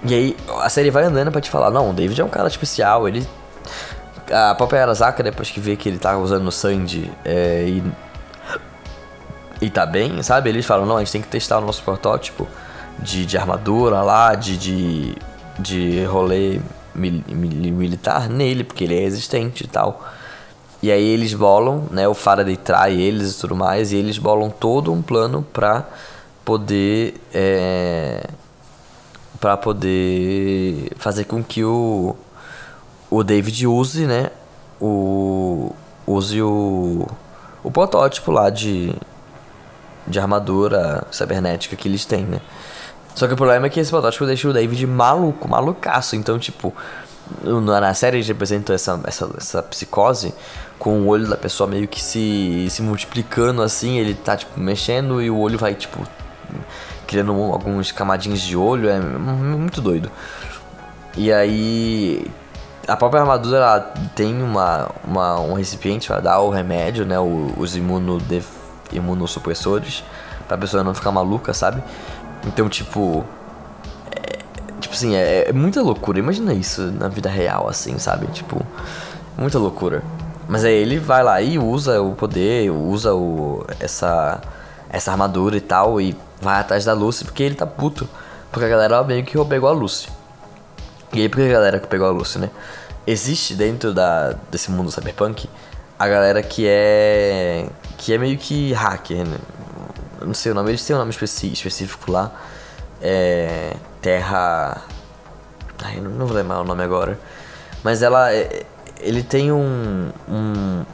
E 0.04 0.14
aí, 0.14 0.36
a 0.60 0.68
série 0.68 0.90
vai 0.90 1.04
andando 1.04 1.32
pra 1.32 1.40
te 1.40 1.50
falar: 1.50 1.70
não, 1.70 1.90
o 1.90 1.92
David 1.92 2.20
é 2.20 2.24
um 2.24 2.28
cara 2.28 2.48
especial, 2.48 3.08
ele. 3.08 3.26
A 4.30 4.54
própria 4.54 4.82
Arasaka, 4.82 5.22
depois 5.22 5.50
que 5.50 5.60
vê 5.60 5.76
que 5.76 5.88
ele 5.88 5.98
tá 5.98 6.18
usando 6.18 6.48
o 6.48 6.52
Sandy 6.52 7.12
é, 7.24 7.64
e 7.68 7.82
e 9.60 9.70
tá 9.70 9.86
bem, 9.86 10.22
sabe? 10.22 10.50
Eles 10.50 10.66
falam, 10.66 10.86
não, 10.86 10.96
a 10.96 11.00
gente 11.00 11.12
tem 11.12 11.22
que 11.22 11.28
testar 11.28 11.58
o 11.58 11.60
nosso 11.60 11.82
protótipo 11.82 12.46
de, 12.98 13.24
de 13.24 13.38
armadura 13.38 14.02
lá, 14.02 14.34
de, 14.34 14.56
de, 14.56 15.16
de 15.58 16.04
rolê 16.04 16.60
mil, 16.96 17.22
mil, 17.28 17.74
militar 17.74 18.28
nele, 18.28 18.64
porque 18.64 18.84
ele 18.84 18.96
é 18.96 19.00
resistente 19.00 19.64
e 19.64 19.68
tal. 19.68 20.04
E 20.82 20.90
aí 20.90 21.02
eles 21.02 21.34
bolam, 21.34 21.86
né? 21.90 22.06
O 22.06 22.14
Faraday 22.14 22.56
trai 22.56 22.94
eles 22.94 23.36
e 23.36 23.40
tudo 23.40 23.56
mais, 23.56 23.92
e 23.92 23.96
eles 23.96 24.18
bolam 24.18 24.50
todo 24.50 24.92
um 24.92 25.02
plano 25.02 25.46
pra 25.52 25.84
poder. 26.44 27.14
É, 27.32 28.26
para 29.40 29.56
poder 29.56 30.92
fazer 30.96 31.24
com 31.24 31.42
que 31.42 31.62
o, 31.62 32.16
o 33.10 33.22
David 33.22 33.66
use, 33.66 34.06
né? 34.06 34.30
O, 34.80 35.72
use 36.06 36.40
o, 36.40 37.06
o 37.62 37.70
protótipo 37.70 38.30
lá 38.30 38.50
de, 38.50 38.94
de 40.06 40.18
armadura 40.18 41.06
cibernética 41.10 41.76
que 41.76 41.88
eles 41.88 42.04
têm, 42.04 42.24
né? 42.24 42.40
Só 43.16 43.26
que 43.26 43.32
o 43.32 43.36
problema 43.36 43.66
é 43.66 43.70
que 43.70 43.80
esse 43.80 43.90
protótipo 43.90 44.26
deixa 44.26 44.46
o 44.46 44.52
David 44.52 44.86
maluco, 44.86 45.48
malucaço. 45.48 46.14
Então, 46.14 46.38
tipo, 46.38 46.74
na 47.42 47.94
série 47.94 48.18
eles 48.18 48.28
representam 48.28 48.74
essa, 48.74 49.00
essa, 49.06 49.30
essa 49.38 49.62
psicose 49.62 50.34
com 50.78 51.00
o 51.00 51.06
olho 51.06 51.26
da 51.26 51.36
pessoa 51.36 51.66
meio 51.66 51.88
que 51.88 51.98
se, 51.98 52.66
se 52.68 52.82
multiplicando 52.82 53.62
assim. 53.62 53.96
Ele 53.96 54.12
tá, 54.12 54.36
tipo, 54.36 54.60
mexendo 54.60 55.22
e 55.22 55.30
o 55.30 55.38
olho 55.38 55.58
vai, 55.58 55.74
tipo, 55.74 56.06
criando 57.06 57.32
alguns 57.32 57.90
camadinhos 57.90 58.42
de 58.42 58.54
olho, 58.54 58.90
é 58.90 59.00
muito 59.00 59.80
doido. 59.80 60.12
E 61.16 61.32
aí 61.32 62.30
a 62.86 62.96
própria 62.96 63.22
armadura 63.22 63.56
ela 63.56 63.80
tem 64.14 64.42
uma, 64.42 64.90
uma, 65.02 65.40
um 65.40 65.54
recipiente 65.54 66.06
para 66.06 66.20
dar 66.20 66.40
o 66.40 66.50
remédio, 66.50 67.06
né? 67.06 67.16
os 67.18 67.74
imunodef, 67.76 68.46
imunossupressores, 68.92 70.04
pra 70.46 70.58
pessoa 70.58 70.84
não 70.84 70.92
ficar 70.92 71.10
maluca, 71.10 71.54
sabe? 71.54 71.82
Então, 72.44 72.68
tipo. 72.68 73.24
É, 74.10 74.42
tipo 74.80 74.94
assim, 74.94 75.14
é, 75.14 75.48
é, 75.48 75.52
muita 75.52 75.82
loucura. 75.82 76.18
Imagina 76.18 76.52
isso 76.52 76.82
na 76.92 77.08
vida 77.08 77.28
real, 77.28 77.68
assim, 77.68 77.98
sabe? 77.98 78.26
Tipo, 78.28 78.64
muita 79.36 79.58
loucura. 79.58 80.02
Mas 80.48 80.64
aí 80.64 80.74
ele 80.74 80.98
vai 80.98 81.22
lá 81.22 81.40
e 81.40 81.58
usa 81.58 82.00
o 82.00 82.12
poder, 82.12 82.70
usa 82.70 83.14
o, 83.14 83.64
essa, 83.80 84.40
essa 84.88 85.10
armadura 85.10 85.56
e 85.56 85.60
tal, 85.60 86.00
e 86.00 86.16
vai 86.40 86.60
atrás 86.60 86.84
da 86.84 86.92
Lucy 86.92 87.24
porque 87.24 87.42
ele 87.42 87.54
tá 87.54 87.66
puto. 87.66 88.08
Porque 88.52 88.64
a 88.64 88.68
galera 88.68 89.02
meio 89.02 89.24
que 89.24 89.42
pegou 89.44 89.68
a 89.68 89.72
Lucy. 89.72 90.08
E 91.12 91.20
aí, 91.22 91.28
por 91.28 91.36
que 91.36 91.48
a 91.48 91.52
galera 91.52 91.80
que 91.80 91.86
pegou 91.86 92.06
a 92.06 92.10
Lucy, 92.10 92.38
né? 92.38 92.50
Existe 93.06 93.54
dentro 93.54 93.92
da, 93.94 94.34
desse 94.50 94.70
mundo 94.70 94.90
cyberpunk 94.90 95.48
a 95.98 96.08
galera 96.08 96.42
que 96.42 96.66
é. 96.66 97.68
que 97.96 98.12
é 98.12 98.18
meio 98.18 98.36
que 98.36 98.72
hacker, 98.72 99.26
né? 99.26 99.36
Não 100.26 100.34
sei 100.34 100.52
o 100.52 100.54
nome, 100.54 100.70
eles 100.70 100.84
têm 100.84 100.94
um 100.96 100.98
nome 100.98 101.10
específico 101.10 102.10
lá. 102.10 102.32
É. 103.00 103.74
Terra. 104.00 104.82
Ai, 105.84 106.00
não, 106.00 106.10
não 106.10 106.26
vou 106.26 106.36
lembrar 106.36 106.60
o 106.60 106.64
nome 106.64 106.82
agora. 106.82 107.18
Mas 107.82 108.02
ela. 108.02 108.32
É, 108.32 108.64
ele 109.00 109.22
tem 109.22 109.52
um. 109.52 110.10
um 110.28 110.84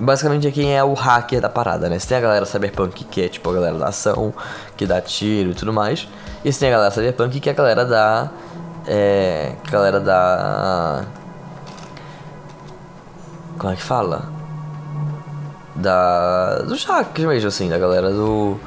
basicamente 0.00 0.48
é 0.48 0.50
quem 0.50 0.76
é 0.76 0.82
o 0.82 0.94
hacker 0.94 1.40
da 1.40 1.48
parada, 1.48 1.88
né? 1.88 1.98
Você 1.98 2.08
tem 2.08 2.18
a 2.18 2.20
galera 2.20 2.44
cyberpunk 2.44 3.04
que 3.04 3.22
é 3.22 3.28
tipo 3.28 3.48
a 3.50 3.54
galera 3.54 3.78
da 3.78 3.88
ação, 3.88 4.34
que 4.76 4.86
dá 4.86 5.00
tiro 5.00 5.50
e 5.50 5.54
tudo 5.54 5.72
mais. 5.72 6.08
E 6.44 6.52
você 6.52 6.60
tem 6.60 6.68
a 6.68 6.72
galera 6.72 6.90
cyberpunk 6.90 7.38
que 7.38 7.48
é 7.48 7.52
a 7.52 7.54
galera 7.54 7.84
da 7.84 8.30
é, 8.86 9.52
galera 9.70 10.00
da. 10.00 11.04
Como 13.58 13.72
é 13.72 13.76
que 13.76 13.82
fala? 13.82 14.24
Da. 15.76 16.58
Dos 16.62 16.84
hackers 16.84 17.28
mesmo, 17.28 17.48
assim, 17.48 17.68
da 17.68 17.78
galera 17.78 18.10
do. 18.10 18.58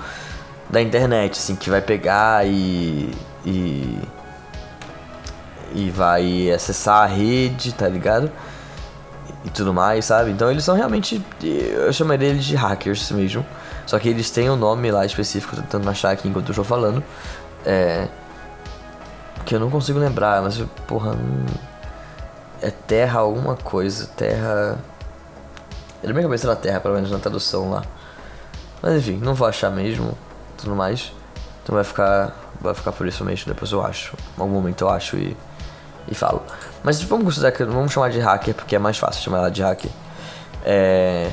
Da 0.76 0.82
internet, 0.82 1.40
assim, 1.40 1.56
que 1.56 1.70
vai 1.70 1.82
pegar 1.82 2.46
e. 2.46 3.10
E. 3.46 3.98
E 5.74 5.90
vai 5.90 6.52
acessar 6.52 7.04
a 7.04 7.06
rede, 7.06 7.74
tá 7.74 7.88
ligado? 7.88 8.30
E 9.46 9.50
tudo 9.50 9.74
mais, 9.74 10.04
sabe? 10.04 10.32
Então 10.32 10.52
eles 10.52 10.66
são 10.66 10.76
realmente. 10.76 11.26
Eu 11.42 11.94
chamaria 11.94 12.28
eles 12.28 12.44
de 12.44 12.58
hackers 12.58 13.10
mesmo. 13.12 13.46
Só 13.86 13.98
que 13.98 14.10
eles 14.10 14.30
têm 14.30 14.50
um 14.50 14.58
nome 14.58 14.92
lá 14.92 15.06
específico, 15.06 15.56
tentando 15.56 15.90
achar 15.90 16.12
aqui 16.12 16.28
enquanto 16.28 16.48
eu 16.48 16.52
estou 16.52 16.66
falando. 16.66 17.02
É 17.66 18.10
que 19.46 19.56
eu 19.56 19.60
não 19.60 19.70
consigo 19.70 20.00
lembrar, 20.00 20.42
mas 20.42 20.62
porra, 20.88 21.14
não... 21.14 21.46
é 22.62 22.72
terra 22.72 23.20
alguma 23.22 23.56
coisa, 23.56 24.08
terra. 24.08 24.78
Ele 26.04 26.12
bem 26.12 26.24
cabeça 26.24 26.48
da 26.48 26.56
terra, 26.56 26.82
pelo 26.82 26.96
menos 26.96 27.12
na 27.12 27.20
tradução 27.20 27.70
lá. 27.70 27.84
Mas 28.82 28.96
enfim, 28.96 29.18
não 29.24 29.34
vou 29.34 29.48
achar 29.48 29.70
mesmo, 29.70 30.18
tudo 30.58 30.76
mais. 30.76 31.12
Então 31.64 31.76
vai 31.76 31.84
ficar, 31.84 32.36
vai 32.62 32.74
ficar 32.74 32.92
por 32.92 33.08
isso 33.08 33.24
mesmo, 33.24 33.48
depois 33.48 33.72
eu 33.72 33.84
acho. 33.84 34.16
Em 34.38 34.42
algum 34.42 34.54
momento 34.54 34.84
eu 34.84 34.90
acho 34.90 35.18
e, 35.18 35.36
e 36.08 36.16
falo. 36.16 36.42
Mas 36.84 37.02
vamos 37.02 37.26
considerar 37.26 37.52
que 37.52 37.64
vamos 37.64 37.92
chamar 37.92 38.10
de 38.10 38.20
hacker 38.20 38.54
porque 38.54 38.76
é 38.76 38.80
mais 38.80 38.98
fácil 38.98 39.24
chamar 39.24 39.40
ela 39.40 39.52
de 39.52 39.62
hacker. 39.62 39.92
É... 40.64 41.32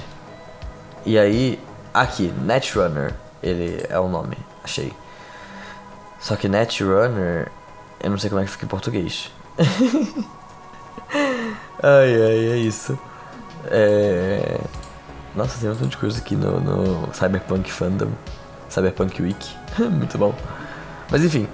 E 1.05 1.19
aí, 1.19 1.61
aqui, 1.93 2.33
Netrunner, 2.43 3.15
ele 3.43 3.85
é 3.89 3.99
o 3.99 4.09
nome, 4.09 4.37
achei. 4.63 4.93
Só 6.21 6.37
que 6.37 6.49
Netrunner 6.49 7.51
eu 8.03 8.11
não 8.11 8.19
sei 8.19 8.29
como 8.29 8.43
é 8.43 8.45
que 8.45 8.51
fica 8.51 8.65
em 8.65 8.69
português. 8.69 9.31
ai, 11.81 12.15
ai, 12.15 12.47
é 12.51 12.57
isso. 12.57 12.99
É... 13.67 14.59
Nossa, 15.37 15.61
tem 15.61 15.71
um 15.71 15.73
montão 15.73 15.87
de 15.87 15.97
coisa 15.97 16.19
aqui 16.19 16.35
no, 16.35 16.59
no 16.59 17.15
Cyberpunk 17.15 17.71
Fandom. 17.71 18.11
Cyberpunk 18.73 19.23
Week. 19.23 19.51
Muito 19.79 20.17
bom. 20.19 20.35
Mas 21.11 21.25
enfim. 21.25 21.49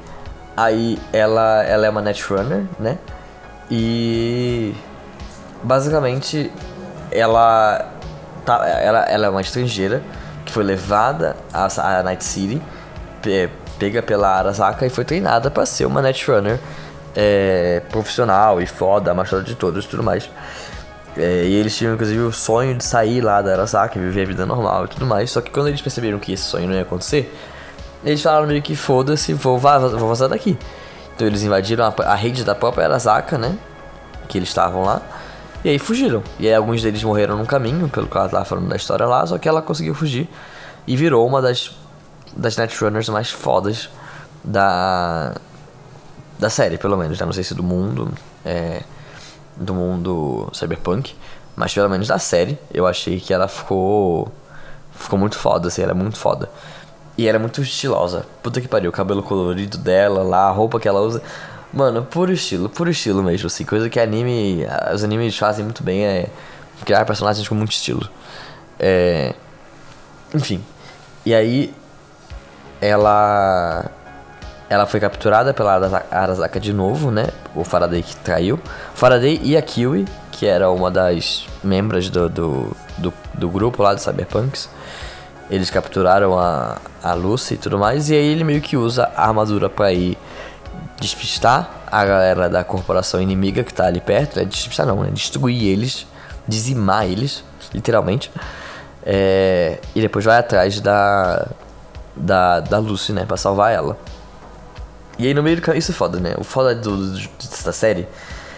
Aí 0.57 0.99
ela, 1.13 1.63
ela 1.65 1.87
é 1.87 1.91
uma 1.91 2.03
Netrunner, 2.03 2.65
né? 2.81 2.99
E 3.71 4.75
basicamente 5.63 6.51
ela, 7.11 7.93
tá, 8.45 8.67
ela, 8.67 9.01
ela 9.03 9.27
é 9.27 9.31
uma 9.31 9.41
estrangeira 9.41 10.03
que 10.45 10.53
foi 10.53 10.65
levada 10.65 11.37
a, 11.53 11.99
a 11.99 12.03
Night 12.03 12.25
City 12.25 12.61
pega 13.79 14.03
pela 14.03 14.29
Arasaka 14.29 14.87
e 14.87 14.91
foi 14.91 15.05
treinada 15.05 15.51
para 15.51 15.65
ser 15.65 15.87
uma 15.87 16.03
Netrunner 16.03 16.59
é, 17.15 17.83
profissional 17.91 18.61
e 18.61 18.67
foda, 18.67 19.11
a 19.11 19.15
machada 19.15 19.43
de 19.43 19.55
todos 19.55 19.85
e 19.85 19.89
tudo 19.89 20.03
mais. 20.03 20.29
É, 21.19 21.45
e 21.45 21.55
eles 21.55 21.77
tinham 21.77 21.95
inclusive 21.95 22.21
o 22.21 22.33
sonho 22.33 22.77
de 22.77 22.85
sair 22.85 23.21
lá 23.21 23.43
da 23.43 23.53
Arasaka, 23.53 23.99
viver 23.99 24.23
a 24.23 24.27
vida 24.27 24.47
normal 24.47 24.85
e 24.85 24.89
tudo 24.89 25.05
mais. 25.05 25.31
Só 25.31 25.41
que 25.41 25.51
quando 25.51 25.69
eles 25.69 25.81
perceberam 25.81 26.19
que 26.19 26.33
esse 26.33 26.45
sonho 26.45 26.69
não 26.69 26.75
ia 26.75 26.83
acontecer, 26.83 27.35
eles 28.05 28.23
falaram 28.23 28.47
meio 28.47 28.63
que 28.63 28.77
foda-se, 28.77 29.35
vou, 29.35 29.59
vou 29.59 30.09
vazar 30.09 30.29
daqui. 30.29 30.57
Então 31.15 31.27
eles 31.27 31.43
invadiram 31.43 31.85
a, 31.85 32.03
a 32.05 32.15
rede 32.15 32.45
da 32.45 32.55
própria 32.55 32.85
Arasaka, 32.85 33.37
né? 33.37 33.59
Que 34.29 34.39
eles 34.39 34.49
estavam 34.49 34.83
lá. 34.83 35.03
E 35.65 35.69
aí 35.71 35.79
fugiram. 35.79 36.23
E 36.39 36.47
aí 36.47 36.55
alguns 36.55 36.81
deles 36.81 37.03
morreram 37.03 37.37
no 37.37 37.45
caminho, 37.45 37.89
pelo 37.89 38.07
que 38.07 38.17
ela 38.17 38.29
tava 38.29 38.45
falando 38.45 38.69
da 38.69 38.77
história 38.77 39.05
lá, 39.07 39.27
só 39.27 39.37
que 39.39 39.49
ela 39.49 39.61
conseguiu 39.61 39.95
fugir. 39.95 40.29
E 40.87 40.97
virou 40.97 41.27
uma 41.27 41.43
das 41.43 41.77
das 42.37 42.57
Netrunners 42.57 43.09
mais 43.09 43.31
fodas 43.31 43.91
da 44.45 45.35
da 46.39 46.49
série, 46.49 46.79
pelo 46.79 46.97
menos, 46.97 47.19
né? 47.19 47.27
Não 47.27 47.33
sei 47.33 47.43
se 47.43 47.53
do 47.53 47.65
mundo, 47.65 48.13
é, 48.45 48.83
do 49.59 49.75
mundo 49.75 50.49
cyberpunk, 50.53 51.15
mas 51.57 51.75
pelo 51.75 51.89
menos 51.89 52.09
da 52.09 52.19
série, 52.19 52.59
eu 52.73 52.87
achei 52.87 53.19
que 53.21 53.33
ela 53.33 53.49
ficou 53.49 54.33
ficou 54.93 55.19
muito 55.19 55.37
foda, 55.37 55.69
assim, 55.69 55.83
ela 55.83 55.93
é 55.93 55.95
muito 55.95 56.19
foda. 56.19 56.51
E 57.17 57.27
ela 57.27 57.37
é 57.37 57.41
muito 57.41 57.61
estilosa. 57.63 58.27
Puta 58.43 58.61
que 58.61 58.69
pariu, 58.69 58.91
o 58.91 58.93
cabelo 58.93 59.23
colorido 59.23 59.79
dela 59.79 60.23
lá, 60.23 60.49
a 60.49 60.51
roupa 60.51 60.79
que 60.79 60.87
ela 60.87 61.01
usa. 61.01 61.23
Mano, 61.73 62.05
puro 62.05 62.33
estilo, 62.33 62.69
puro 62.69 62.91
estilo 62.91 63.23
mesmo, 63.23 63.47
assim. 63.49 63.65
Coisa 63.65 63.91
que 63.91 63.99
anime. 63.99 64.65
Os 64.95 65.03
animes 65.05 65.37
fazem 65.37 65.65
muito 65.65 65.83
bem 65.83 66.05
é 66.05 66.29
criar 66.85 67.05
personagens 67.05 67.47
com 67.47 67.55
muito 67.55 67.73
estilo. 67.73 68.09
É. 68.79 69.35
Enfim. 70.33 70.63
E 71.27 71.35
aí, 71.35 71.75
ela 72.81 73.91
ela 74.69 74.87
foi 74.87 75.01
capturada 75.01 75.55
pela 75.55 76.05
Arasaka 76.11 76.61
de 76.61 76.73
novo, 76.73 77.11
né? 77.11 77.29
O 77.55 77.65
Faraday 77.65 78.03
que 78.03 78.15
traiu. 78.17 78.61
Faraday 78.95 79.41
e 79.43 79.57
a 79.57 79.63
Kiwi, 79.63 80.05
que 80.31 80.47
era 80.47 80.71
uma 80.71 80.91
das 80.91 81.47
membros 81.65 82.11
do, 82.11 82.29
do, 82.29 82.77
do, 82.99 83.15
do 83.33 83.49
grupo 83.49 83.83
lá 83.83 83.95
de 83.95 84.03
Cyberpunks. 84.03 84.69
Eles 85.51 85.71
capturaram 85.71 86.39
a, 86.39 86.77
a 87.03 87.15
Lucy 87.15 87.55
e 87.55 87.57
tudo 87.57 87.79
mais. 87.79 88.11
E 88.11 88.15
aí 88.15 88.27
ele 88.27 88.45
meio 88.45 88.61
que 88.61 88.77
usa 88.77 89.11
a 89.17 89.27
armadura 89.27 89.71
para 89.71 89.91
ir 89.93 90.19
despistar 91.01 91.71
a 91.91 92.05
galera 92.05 92.51
da 92.51 92.63
corporação 92.63 93.23
inimiga 93.23 93.65
que 93.65 93.73
tá 93.73 93.87
ali 93.87 94.01
perto. 94.01 94.39
É 94.39 94.45
despistar 94.45 94.87
não, 94.87 95.03
né? 95.03 95.11
Destruir 95.11 95.65
eles, 95.65 96.07
dizimar 96.47 97.07
eles, 97.07 97.43
literalmente. 97.73 98.31
É, 99.03 99.79
e 99.95 100.01
depois 100.03 100.27
vai 100.27 100.37
atrás 100.37 100.79
da, 100.79 101.47
da, 102.15 102.61
da 102.61 102.79
Lucy, 102.79 103.15
né? 103.15 103.25
Pra 103.25 103.39
salvar 103.39 103.73
ela. 103.73 103.97
E 105.19 105.27
aí 105.27 105.35
no 105.35 105.43
meio 105.43 105.57
do 105.57 105.63
caminho. 105.63 105.81
Isso 105.81 105.91
é 105.91 105.95
foda, 105.95 106.21
né? 106.21 106.35
O 106.39 106.45
foda 106.45 106.75
do, 106.75 106.97
do, 106.97 107.29
da 107.65 107.73
série 107.73 108.07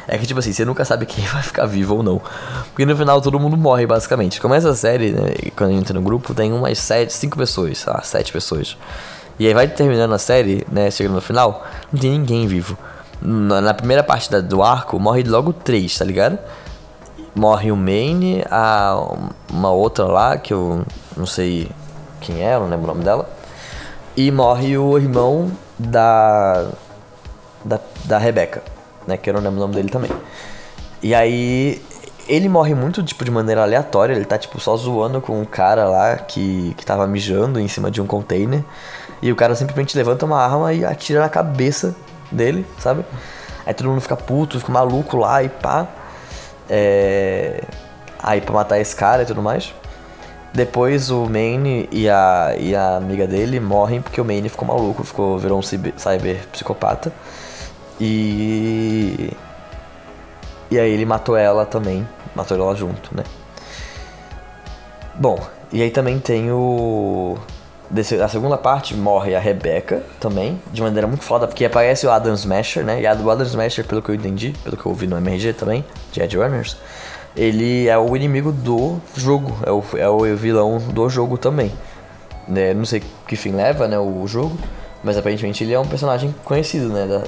é 0.07 0.19
que, 0.19 0.27
tipo 0.27 0.41
assim, 0.41 0.53
você 0.53 0.65
nunca 0.65 0.85
sabe 0.85 1.07
quem 1.07 1.25
vai 1.33 1.43
ficar 1.43 1.67
vivo 1.67 1.97
ou 1.97 2.03
não. 2.03 2.21
Porque 2.71 2.85
no 2.85 2.97
final 2.97 3.21
todo 3.21 3.39
mundo 3.39 3.57
morre, 3.57 3.87
basicamente. 3.87 4.41
Começa 4.41 4.69
a 4.69 4.75
série, 4.75 5.13
né? 5.13 5.35
E 5.43 5.51
quando 5.51 5.73
entra 5.73 5.95
no 5.95 6.03
grupo, 6.03 6.35
tem 6.35 6.53
umas 6.53 6.79
sete, 6.79 7.13
cinco 7.13 7.37
pessoas, 7.37 7.79
sei 7.79 7.93
lá, 7.93 8.03
sete 8.03 8.33
pessoas. 8.33 8.77
E 9.39 9.47
aí 9.47 9.55
vai 9.55 9.69
terminando 9.69 10.13
a 10.13 10.19
série, 10.19 10.67
né? 10.71 10.91
Chegando 10.91 11.15
no 11.15 11.21
final, 11.21 11.65
não 11.93 12.01
tem 12.01 12.11
ninguém 12.11 12.47
vivo. 12.47 12.77
Na, 13.23 13.61
na 13.61 13.73
primeira 13.73 14.03
parte 14.03 14.31
da, 14.31 14.41
do 14.41 14.63
arco, 14.63 14.99
morre 14.99 15.23
logo 15.23 15.53
três, 15.53 15.97
tá 15.97 16.05
ligado? 16.05 16.39
Morre 17.35 17.71
o 17.71 17.77
Maine, 17.77 18.45
a, 18.51 19.01
uma 19.51 19.71
outra 19.71 20.05
lá, 20.07 20.37
que 20.37 20.53
eu 20.53 20.85
não 21.17 21.27
sei 21.27 21.71
quem 22.21 22.43
é, 22.43 22.59
não 22.59 22.69
lembro 22.69 22.85
o 22.85 22.89
nome 22.89 23.05
dela. 23.05 23.31
E 24.17 24.31
morre 24.31 24.77
o 24.77 24.99
irmão 24.99 25.51
da. 25.89 26.69
da, 27.65 27.81
da 28.05 28.19
Rebeca, 28.19 28.63
né? 29.07 29.17
Que 29.17 29.31
eu 29.31 29.35
não 29.35 29.41
lembro 29.41 29.57
o 29.57 29.61
nome 29.61 29.75
dele 29.75 29.89
também. 29.89 30.11
E 31.03 31.15
aí. 31.15 31.83
Ele 32.29 32.49
morre 32.49 32.77
muito, 32.77 33.03
tipo, 33.03 33.25
de 33.25 33.31
maneira 33.31 33.63
aleatória. 33.63 34.15
Ele 34.15 34.25
tá, 34.25 34.39
tipo, 34.39 34.61
só 34.61 34.77
zoando 34.77 35.21
com 35.21 35.41
um 35.41 35.45
cara 35.45 35.89
lá 35.89 36.17
que, 36.17 36.75
que 36.77 36.87
tava 36.87 37.05
mijando 37.05 37.59
em 37.59 37.67
cima 37.67 37.91
de 37.91 38.01
um 38.01 38.07
container. 38.07 38.63
E 39.21 39.33
o 39.33 39.37
cara 39.37 39.55
simplesmente 39.57 39.97
levanta 39.97 40.27
uma 40.27 40.41
arma 40.41 40.73
e 40.73 40.85
atira 40.85 41.21
na 41.21 41.29
cabeça 41.29 41.95
dele, 42.31 42.65
sabe? 42.79 43.05
Aí 43.67 43.75
todo 43.75 43.89
mundo 43.89 44.01
fica 44.01 44.17
puto, 44.17 44.61
fica 44.61 44.71
maluco 44.73 45.17
lá 45.17 45.43
e 45.43 45.49
pá. 45.49 45.89
É... 46.69 47.63
Aí 48.23 48.41
pra 48.41 48.55
matar 48.55 48.79
esse 48.79 48.95
cara 48.95 49.23
e 49.25 49.27
tudo 49.27 49.43
mais. 49.43 49.75
Depois 50.53 51.11
o 51.11 51.27
Maine 51.27 51.89
e 51.93 52.09
a, 52.09 52.57
e 52.59 52.75
a 52.75 52.97
amiga 52.97 53.27
dele 53.27 53.61
morrem 53.61 54.03
porque 54.03 54.21
o 54.21 54.25
Maine 54.25 54.49
ficou 54.49 54.67
maluco, 54.67 55.05
ficou, 55.05 55.39
virou 55.39 55.59
um 55.59 55.63
cyber, 55.63 55.95
cyber 55.97 56.47
psicopata. 56.49 57.13
E. 58.01 59.31
E 60.71 60.79
aí 60.79 60.91
ele 60.91 61.05
matou 61.05 61.37
ela 61.37 61.65
também. 61.65 62.07
Matou 62.35 62.57
ela 62.57 62.75
junto, 62.75 63.15
né? 63.17 63.23
Bom, 65.15 65.39
e 65.73 65.83
aí 65.83 65.91
também 65.91 66.19
tem 66.19 66.51
o. 66.51 67.37
A 68.23 68.29
segunda 68.29 68.57
parte 68.57 68.95
morre 68.95 69.35
a 69.35 69.41
Rebecca 69.41 70.03
também, 70.21 70.61
de 70.73 70.81
maneira 70.81 71.09
muito 71.09 71.25
foda, 71.25 71.49
porque 71.49 71.65
aparece 71.65 72.07
o 72.07 72.11
Adam 72.11 72.35
Smasher, 72.35 72.85
né? 72.85 73.03
E 73.03 73.05
o 73.05 73.31
Adam 73.31 73.45
Smasher, 73.45 73.85
pelo 73.85 74.01
que 74.01 74.11
eu 74.11 74.15
entendi, 74.15 74.55
pelo 74.63 74.77
que 74.77 74.87
eu 74.87 74.91
ouvi 74.91 75.09
no 75.09 75.17
MRG 75.17 75.55
também, 75.55 75.85
de 76.13 76.23
Edge 76.23 76.37
Runners, 76.37 76.77
ele 77.37 77.89
é 77.89 77.97
o 77.97 78.17
inimigo 78.17 78.53
do 78.53 79.01
jogo, 79.17 79.57
é 79.65 79.71
o, 79.71 79.85
é 79.97 80.09
o 80.09 80.37
vilão 80.37 80.79
do 80.79 81.09
jogo 81.09 81.39
também. 81.39 81.73
Né? 82.49 82.75
Não 82.75 82.85
sei 82.85 83.03
que 83.27 83.37
fim 83.37 83.53
leva, 83.53 83.87
né, 83.87 83.99
o 83.99 84.27
jogo, 84.27 84.59
mas 85.03 85.17
aparentemente 85.17 85.63
ele 85.63 85.73
é 85.73 85.79
um 85.79 85.87
personagem 85.87 86.35
conhecido, 86.45 86.89
né? 86.89 87.07
Da, 87.07 87.25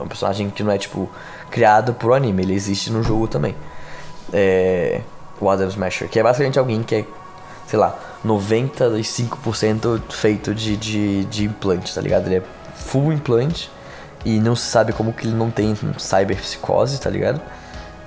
um 0.00 0.08
personagem 0.08 0.50
que 0.50 0.62
não 0.62 0.72
é, 0.72 0.78
tipo, 0.78 1.08
criado 1.50 1.94
pro 1.94 2.14
anime, 2.14 2.42
ele 2.42 2.54
existe 2.54 2.90
no 2.90 3.02
jogo 3.02 3.28
também. 3.28 3.54
É, 4.32 5.00
o 5.40 5.48
Adam 5.48 5.68
Smasher, 5.68 6.08
que 6.08 6.18
é 6.18 6.22
basicamente 6.22 6.58
alguém 6.58 6.82
que 6.82 6.94
é, 6.94 7.04
sei 7.66 7.78
lá, 7.78 7.98
95% 8.24 10.00
feito 10.10 10.54
de, 10.54 10.76
de, 10.76 11.24
de 11.26 11.44
implante, 11.44 11.94
tá 11.94 12.00
ligado? 12.00 12.26
Ele 12.26 12.36
é 12.36 12.42
full 12.74 13.12
implante 13.12 13.70
e 14.24 14.40
não 14.40 14.56
se 14.56 14.66
sabe 14.66 14.92
como 14.92 15.12
que 15.12 15.26
ele 15.26 15.34
não 15.34 15.50
tem 15.50 15.76
cyberpsicose, 15.98 17.00
tá 17.00 17.10
ligado? 17.10 17.40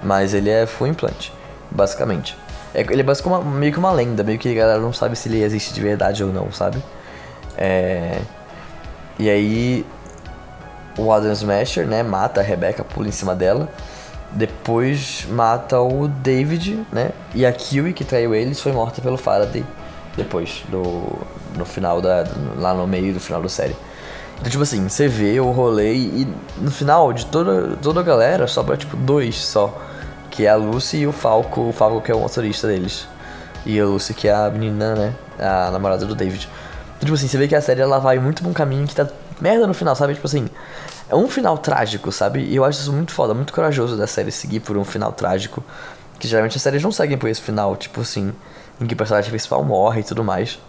Mas 0.03 0.34
ele 0.34 0.49
é 0.49 0.65
full 0.65 0.88
implante, 0.88 1.31
basicamente. 1.71 2.38
É, 2.73 2.81
ele 2.81 3.01
é 3.01 3.03
basicamente 3.03 3.45
meio 3.45 3.71
que 3.71 3.79
uma 3.79 3.91
lenda, 3.91 4.23
meio 4.23 4.38
que 4.38 4.49
a 4.49 4.53
galera 4.53 4.79
não 4.79 4.93
sabe 4.93 5.15
se 5.15 5.29
ele 5.29 5.41
existe 5.41 5.73
de 5.73 5.81
verdade 5.81 6.23
ou 6.23 6.31
não, 6.31 6.51
sabe? 6.51 6.81
É... 7.58 8.19
E 9.17 9.29
aí 9.29 9.86
o 10.97 11.12
Adam 11.12 11.31
Smasher, 11.31 11.86
né, 11.86 12.03
mata 12.03 12.41
a 12.41 12.43
Rebecca, 12.43 12.84
pula 12.84 13.08
em 13.08 13.12
cima 13.12 13.36
dela. 13.36 13.69
Depois 14.31 15.25
mata 15.29 15.79
o 15.79 16.08
David, 16.08 16.86
né? 16.91 17.12
E 17.34 17.45
a 17.45 17.53
Kiwi, 17.53 17.93
que 17.93 18.03
traiu 18.03 18.36
eles, 18.36 18.60
foi 18.60 18.73
morta 18.73 19.01
pelo 19.01 19.17
Faraday 19.17 19.63
depois, 20.15 20.63
do, 20.69 21.19
no 21.58 21.65
final 21.65 22.01
da. 22.01 22.25
lá 22.58 22.73
no 22.73 22.88
meio 22.88 23.13
do 23.13 23.19
final 23.19 23.41
da 23.41 23.49
série. 23.49 23.75
Então, 24.39 24.49
tipo 24.49 24.63
assim, 24.63 24.88
você 24.88 25.08
vê 25.08 25.39
o 25.39 25.51
rolê 25.51 25.93
e 25.93 26.27
no 26.58 26.71
final 26.71 27.13
de 27.13 27.25
toda, 27.25 27.77
toda 27.81 28.01
a 28.01 28.03
galera 28.03 28.47
sobra 28.47 28.75
tipo 28.75 28.97
dois 28.97 29.36
só. 29.36 29.81
Que 30.36 30.45
é 30.45 30.50
a 30.50 30.56
Lucy 30.56 30.98
e 30.98 31.08
o 31.08 31.12
Falco, 31.12 31.62
o 31.62 31.71
Falco 31.71 32.02
que 32.02 32.12
é 32.12 32.15
o 32.15 32.19
motorista 32.19 32.67
deles. 32.67 33.08
E 33.65 33.80
a 33.80 33.86
Lucy 33.86 34.13
que 34.13 34.28
é 34.28 34.34
a 34.34 34.50
menina, 34.50 34.95
né? 34.95 35.15
A 35.39 35.71
namorada 35.71 36.06
do 36.06 36.13
David. 36.13 36.50
Então, 36.98 37.06
tipo 37.06 37.13
assim, 37.13 37.28
você 37.28 37.38
vê 37.38 37.48
que 37.48 37.56
a 37.56 37.62
série 37.62 37.82
ela 37.82 38.00
vai 38.00 38.19
muito 38.19 38.41
pra 38.41 38.50
um 38.50 38.54
caminho 38.54 38.88
que 38.88 38.95
tá 38.95 39.08
merda 39.39 39.67
no 39.67 39.74
final, 39.74 39.95
sabe? 39.95 40.13
Tipo 40.13 40.28
assim, 40.28 40.48
é 41.10 41.15
um 41.15 41.30
final 41.30 41.58
trágico, 41.58 42.12
sabe? 42.12 42.39
E 42.41 42.56
eu 42.56 42.63
acho 42.63 42.80
isso 42.80 42.91
muito 42.91 43.12
foda, 43.12 43.34
muito 43.34 43.54
corajoso 43.54 43.98
da 43.98 44.08
série 44.08 44.32
seguir 44.32 44.60
por 44.60 44.78
um 44.78 44.84
final 44.84 45.12
trágico. 45.12 45.63
Que 46.19 46.28
geralmente 46.28 46.56
as 46.56 46.62
séries 46.62 46.82
não 46.82 46.91
seguem 46.91 47.17
por 47.17 47.30
esse 47.30 47.41
final, 47.41 47.76
tipo 47.76 48.02
assim, 48.02 48.34
em 48.80 48.86
que 48.86 48.93
o 48.93 48.98
personagem 48.98 49.30
principal 49.30 49.63
morre 49.63 50.02
e 50.02 50.04
tudo 50.04 50.24
mais. 50.24 50.60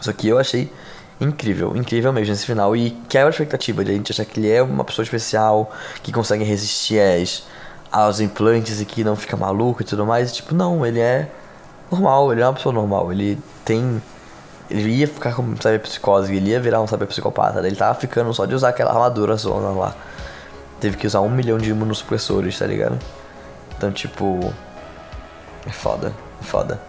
Só 0.00 0.12
que 0.12 0.28
eu 0.28 0.38
achei 0.38 0.72
incrível, 1.20 1.76
incrível 1.76 2.12
mesmo 2.12 2.32
esse 2.32 2.46
final. 2.46 2.76
E 2.76 2.90
quebra 3.08 3.28
a 3.28 3.30
expectativa 3.30 3.84
de 3.84 3.90
a 3.90 3.94
gente 3.94 4.12
achar 4.12 4.24
que 4.24 4.40
ele 4.40 4.50
é 4.50 4.62
uma 4.62 4.84
pessoa 4.84 5.04
especial, 5.04 5.72
que 6.02 6.12
consegue 6.12 6.44
resistir 6.44 7.00
às, 7.00 7.44
aos 7.92 8.20
implantes 8.20 8.80
e 8.80 8.86
que 8.86 9.04
não 9.04 9.14
fica 9.14 9.36
maluco 9.36 9.82
e 9.82 9.84
tudo 9.84 10.06
mais. 10.06 10.32
tipo, 10.32 10.54
não, 10.54 10.84
ele 10.86 10.98
é 10.98 11.28
normal, 11.90 12.32
ele 12.32 12.40
é 12.40 12.46
uma 12.46 12.54
pessoa 12.54 12.72
normal. 12.72 13.12
Ele 13.12 13.38
tem. 13.64 14.02
Ele 14.70 14.88
ia 14.88 15.06
ficar 15.06 15.34
com 15.34 15.54
sabe, 15.60 15.78
psicose, 15.80 16.34
ele 16.34 16.50
ia 16.50 16.60
virar 16.60 16.80
um 16.80 16.86
saber 16.86 17.06
psicopata. 17.06 17.64
Ele 17.66 17.76
tava 17.76 17.94
ficando 17.98 18.32
só 18.32 18.46
de 18.46 18.54
usar 18.54 18.70
aquela 18.70 18.90
armadura 18.90 19.36
zona 19.36 19.68
lá. 19.68 19.94
Teve 20.80 20.96
que 20.96 21.06
usar 21.06 21.20
um 21.20 21.28
milhão 21.28 21.58
de 21.58 21.70
imunossupressores, 21.70 22.58
tá 22.58 22.66
ligado? 22.66 22.98
Então, 23.76 23.92
tipo. 23.92 24.52
É 25.66 25.70
foda, 25.70 26.12
é 26.40 26.44
foda. 26.44 26.80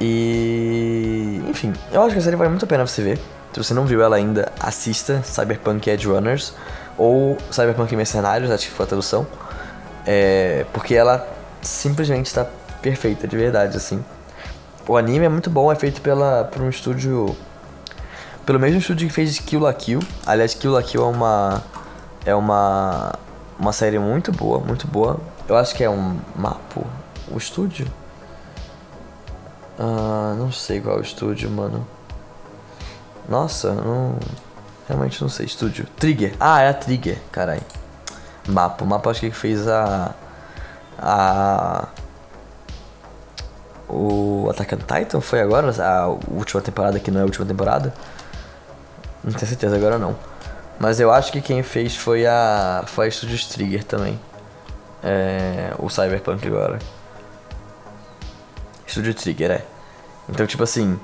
E. 0.00 1.42
Enfim, 1.48 1.74
eu 1.92 2.02
acho 2.02 2.14
que 2.14 2.18
a 2.18 2.22
série 2.22 2.36
vale 2.36 2.48
muito 2.48 2.64
a 2.64 2.68
pena 2.68 2.86
você 2.86 3.02
ver. 3.02 3.18
Se 3.52 3.62
você 3.62 3.74
não 3.74 3.84
viu 3.84 4.02
ela 4.02 4.16
ainda, 4.16 4.50
assista 4.58 5.22
Cyberpunk 5.24 5.90
Edge 5.90 6.06
Runners 6.06 6.54
ou 6.96 7.36
Cyberpunk 7.50 7.94
Mercenários, 7.96 8.50
acho 8.50 8.66
que 8.68 8.72
foi 8.72 8.84
a 8.86 8.88
tradução. 8.88 9.26
É, 10.12 10.66
porque 10.72 10.96
ela 10.96 11.24
simplesmente 11.62 12.26
está 12.26 12.44
perfeita, 12.82 13.28
de 13.28 13.36
verdade, 13.36 13.76
assim. 13.76 14.04
O 14.88 14.96
anime 14.96 15.24
é 15.24 15.28
muito 15.28 15.48
bom, 15.48 15.70
é 15.70 15.76
feito 15.76 16.00
pela, 16.00 16.42
por 16.50 16.60
um 16.62 16.68
estúdio. 16.68 17.36
Pelo 18.44 18.58
mesmo 18.58 18.80
estúdio 18.80 19.06
que 19.06 19.14
fez 19.14 19.38
Kill 19.38 19.60
la 19.60 19.72
Kill. 19.72 20.00
Aliás, 20.26 20.52
Kill 20.52 20.72
la 20.72 20.82
Kill 20.82 21.00
é 21.00 21.06
uma. 21.06 21.62
É 22.26 22.34
uma. 22.34 23.14
Uma 23.56 23.72
série 23.72 24.00
muito 24.00 24.32
boa, 24.32 24.58
muito 24.58 24.88
boa. 24.88 25.20
Eu 25.48 25.56
acho 25.56 25.76
que 25.76 25.84
é 25.84 25.88
um 25.88 26.18
Mapo. 26.34 26.84
O 27.30 27.38
estúdio? 27.38 27.86
Ah, 29.78 30.34
não 30.36 30.50
sei 30.50 30.80
qual 30.80 30.96
é 30.96 30.98
o 30.98 31.02
estúdio, 31.02 31.48
mano. 31.48 31.86
Nossa, 33.28 33.72
não. 33.74 34.16
Realmente 34.88 35.22
não 35.22 35.28
sei. 35.28 35.46
Estúdio. 35.46 35.86
Trigger. 35.96 36.34
Ah, 36.40 36.62
é 36.62 36.68
a 36.68 36.74
Trigger, 36.74 37.18
caralho. 37.30 37.62
Mapa. 38.48 38.84
O 38.84 38.86
mapa 38.86 39.10
acho 39.10 39.20
que 39.20 39.30
fez 39.30 39.66
a. 39.68 40.14
A. 40.98 41.88
O 43.88 44.48
on 44.48 44.52
Titan 44.52 45.20
foi 45.20 45.40
agora? 45.40 45.70
A 45.82 46.06
última 46.06 46.60
temporada 46.60 47.00
que 47.00 47.10
não 47.10 47.20
é 47.20 47.22
a 47.22 47.26
última 47.26 47.44
temporada? 47.44 47.92
Não 49.22 49.32
tenho 49.32 49.46
certeza 49.46 49.76
agora 49.76 49.98
não. 49.98 50.16
Mas 50.78 50.98
eu 50.98 51.12
acho 51.12 51.30
que 51.30 51.40
quem 51.40 51.62
fez 51.62 51.96
foi 51.96 52.26
a. 52.26 52.84
Foi 52.86 53.06
a 53.06 53.08
Estúdio 53.08 53.38
Trigger 53.48 53.84
também. 53.84 54.18
É, 55.02 55.72
o 55.78 55.88
Cyberpunk 55.88 56.46
agora. 56.46 56.78
Estúdio 58.86 59.14
Trigger, 59.14 59.50
é. 59.50 59.64
Então, 60.28 60.46
tipo 60.46 60.62
assim, 60.62 60.98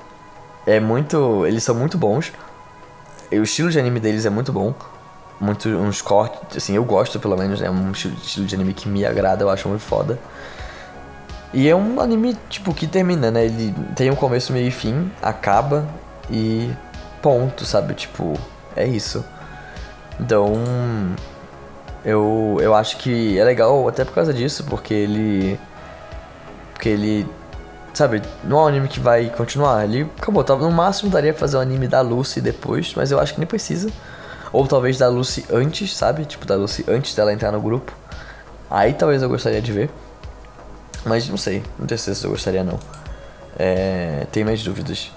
é 0.66 0.80
muito. 0.80 1.44
Eles 1.46 1.62
são 1.62 1.74
muito 1.74 1.98
bons. 1.98 2.32
O 3.30 3.42
estilo 3.42 3.70
de 3.70 3.78
anime 3.78 4.00
deles 4.00 4.24
é 4.24 4.30
muito 4.30 4.52
bom. 4.52 4.74
Muito, 5.38 5.68
uns 5.68 6.00
cortes, 6.00 6.56
assim, 6.56 6.74
eu 6.74 6.84
gosto 6.84 7.20
pelo 7.20 7.36
menos, 7.36 7.60
é 7.60 7.70
um 7.70 7.92
estilo 7.92 8.46
de 8.46 8.54
anime 8.54 8.72
que 8.72 8.88
me 8.88 9.04
agrada, 9.04 9.44
eu 9.44 9.50
acho 9.50 9.68
muito 9.68 9.82
foda. 9.82 10.18
E 11.52 11.68
é 11.68 11.76
um 11.76 12.00
anime, 12.00 12.36
tipo, 12.48 12.72
que 12.74 12.86
termina, 12.86 13.30
né? 13.30 13.44
Ele 13.44 13.74
tem 13.94 14.10
um 14.10 14.16
começo, 14.16 14.52
meio 14.52 14.68
e 14.68 14.70
fim, 14.70 15.10
acaba 15.22 15.86
e 16.30 16.70
ponto, 17.22 17.64
sabe? 17.64 17.94
Tipo, 17.94 18.34
é 18.74 18.86
isso. 18.86 19.24
Então, 20.18 20.54
eu, 22.04 22.58
eu 22.60 22.74
acho 22.74 22.96
que 22.96 23.38
é 23.38 23.44
legal 23.44 23.86
até 23.88 24.04
por 24.04 24.14
causa 24.14 24.32
disso, 24.32 24.64
porque 24.64 24.94
ele. 24.94 25.60
Porque 26.72 26.88
ele 26.88 27.26
Sabe, 27.96 28.20
não 28.44 28.58
é 28.58 28.62
um 28.64 28.66
anime 28.66 28.88
que 28.88 29.00
vai 29.00 29.30
continuar. 29.30 29.82
Ele 29.84 30.06
acabou. 30.18 30.44
No 30.58 30.70
máximo 30.70 31.10
daria 31.10 31.32
pra 31.32 31.40
fazer 31.40 31.56
um 31.56 31.60
anime 31.60 31.88
da 31.88 32.02
Lucy 32.02 32.42
depois, 32.42 32.92
mas 32.94 33.10
eu 33.10 33.18
acho 33.18 33.32
que 33.32 33.40
nem 33.40 33.46
precisa. 33.46 33.90
Ou 34.56 34.66
talvez 34.66 34.96
da 34.96 35.06
Lucy 35.06 35.44
antes, 35.52 35.94
sabe? 35.94 36.24
Tipo, 36.24 36.46
da 36.46 36.56
Lucy 36.56 36.82
antes 36.88 37.14
dela 37.14 37.30
entrar 37.30 37.52
no 37.52 37.60
grupo. 37.60 37.92
Aí 38.70 38.94
talvez 38.94 39.22
eu 39.22 39.28
gostaria 39.28 39.60
de 39.60 39.70
ver. 39.70 39.90
Mas 41.04 41.28
não 41.28 41.36
sei, 41.36 41.62
não 41.78 41.86
tenho 41.86 41.98
certeza 41.98 42.20
se 42.20 42.26
eu 42.26 42.30
gostaria 42.30 42.64
não. 42.64 42.78
É, 43.58 44.26
tem 44.32 44.46
mais 44.46 44.62
dúvidas. 44.62 45.12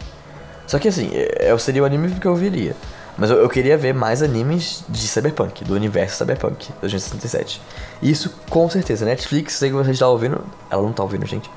Só 0.67 0.77
que 0.77 0.89
assim, 0.89 1.09
eu 1.13 1.55
é, 1.55 1.57
seria 1.57 1.81
o 1.81 1.85
anime 1.85 2.19
que 2.19 2.27
eu 2.27 2.35
viria. 2.35 2.75
Mas 3.17 3.29
eu, 3.29 3.37
eu, 3.37 3.47
queria 3.47 3.77
ver 3.77 3.93
mais 3.93 4.21
animes 4.21 4.83
de 4.89 5.07
Cyberpunk, 5.07 5.63
do 5.63 5.73
universo 5.73 6.17
Cyberpunk, 6.17 6.73
2067. 6.81 7.61
Isso 8.01 8.35
com 8.49 8.69
certeza. 8.69 9.05
Netflix, 9.05 9.53
sei 9.53 9.69
que 9.69 9.75
você 9.77 9.91
está 9.91 10.09
ouvindo. 10.09 10.43
Ela 10.69 10.81
não 10.81 10.91
está 10.91 11.01
ouvindo, 11.01 11.25
gente. 11.25 11.49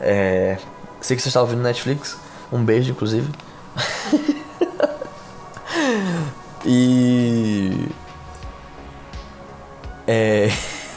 É, 0.00 0.56
sei 1.00 1.16
que 1.16 1.22
você 1.22 1.30
está 1.30 1.40
ouvindo 1.40 1.62
Netflix. 1.62 2.16
Um 2.52 2.64
beijo, 2.64 2.92
inclusive. 2.92 3.28
e. 6.64 7.88
É. 10.06 10.48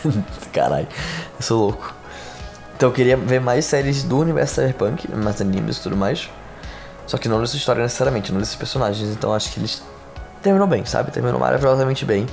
Caralho, 0.54 0.88
eu 1.36 1.42
sou 1.42 1.60
louco. 1.60 1.94
Então 2.76 2.90
eu 2.90 2.94
queria 2.94 3.18
ver 3.18 3.42
mais 3.42 3.66
séries 3.66 4.04
do 4.04 4.20
universo 4.20 4.56
Cyberpunk, 4.56 5.12
mais 5.12 5.42
animes 5.42 5.78
e 5.78 5.82
tudo 5.82 5.98
mais. 5.98 6.30
Só 7.06 7.18
que 7.18 7.28
não 7.28 7.42
dessa 7.42 7.56
história 7.56 7.82
necessariamente, 7.82 8.32
não 8.32 8.40
desses 8.40 8.56
personagens. 8.56 9.10
Então 9.10 9.34
acho 9.34 9.52
que 9.52 9.60
eles 9.60 9.82
terminou 10.42 10.68
bem, 10.68 10.86
sabe? 10.86 11.12
Terminou 11.12 11.40
maravilhosamente 11.40 12.06
bem. 12.06 12.28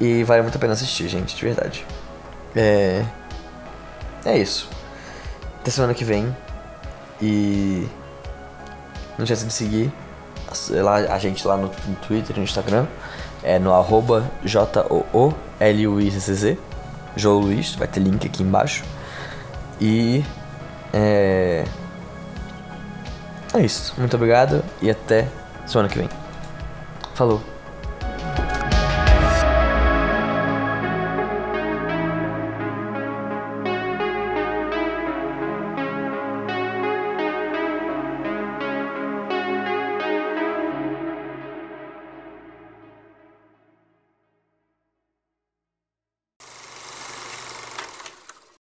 E 0.00 0.22
vale 0.24 0.42
muito 0.42 0.56
a 0.56 0.58
pena 0.58 0.74
assistir, 0.74 1.08
gente, 1.08 1.34
de 1.34 1.42
verdade. 1.42 1.86
É. 2.54 3.04
É 4.24 4.36
isso. 4.36 4.68
Até 5.60 5.70
semana 5.70 5.94
que 5.94 6.04
vem. 6.04 6.36
E. 7.20 7.88
Não 9.16 9.24
esqueça 9.24 9.46
de 9.46 9.52
seguir 9.52 9.90
a 11.10 11.18
gente 11.18 11.46
lá 11.46 11.56
no, 11.56 11.70
no 11.86 11.96
Twitter 12.06 12.36
e 12.36 12.38
no 12.38 12.44
Instagram. 12.44 12.86
É 13.42 13.58
no 13.58 13.74
arroba 13.74 14.30
J-O-O-L-U-I-C-C-Z. 14.44 16.58
João 17.14 17.38
Luiz, 17.38 17.74
vai 17.74 17.88
ter 17.88 18.00
link 18.00 18.26
aqui 18.26 18.42
embaixo. 18.42 18.84
E 19.80 20.24
É. 20.92 21.64
É 23.54 23.60
isso. 23.60 23.94
Muito 23.96 24.16
obrigado 24.16 24.62
e 24.82 24.90
até 24.90 25.28
semana 25.66 25.88
que 25.88 25.98
vem. 25.98 26.08
Falou. 27.14 27.55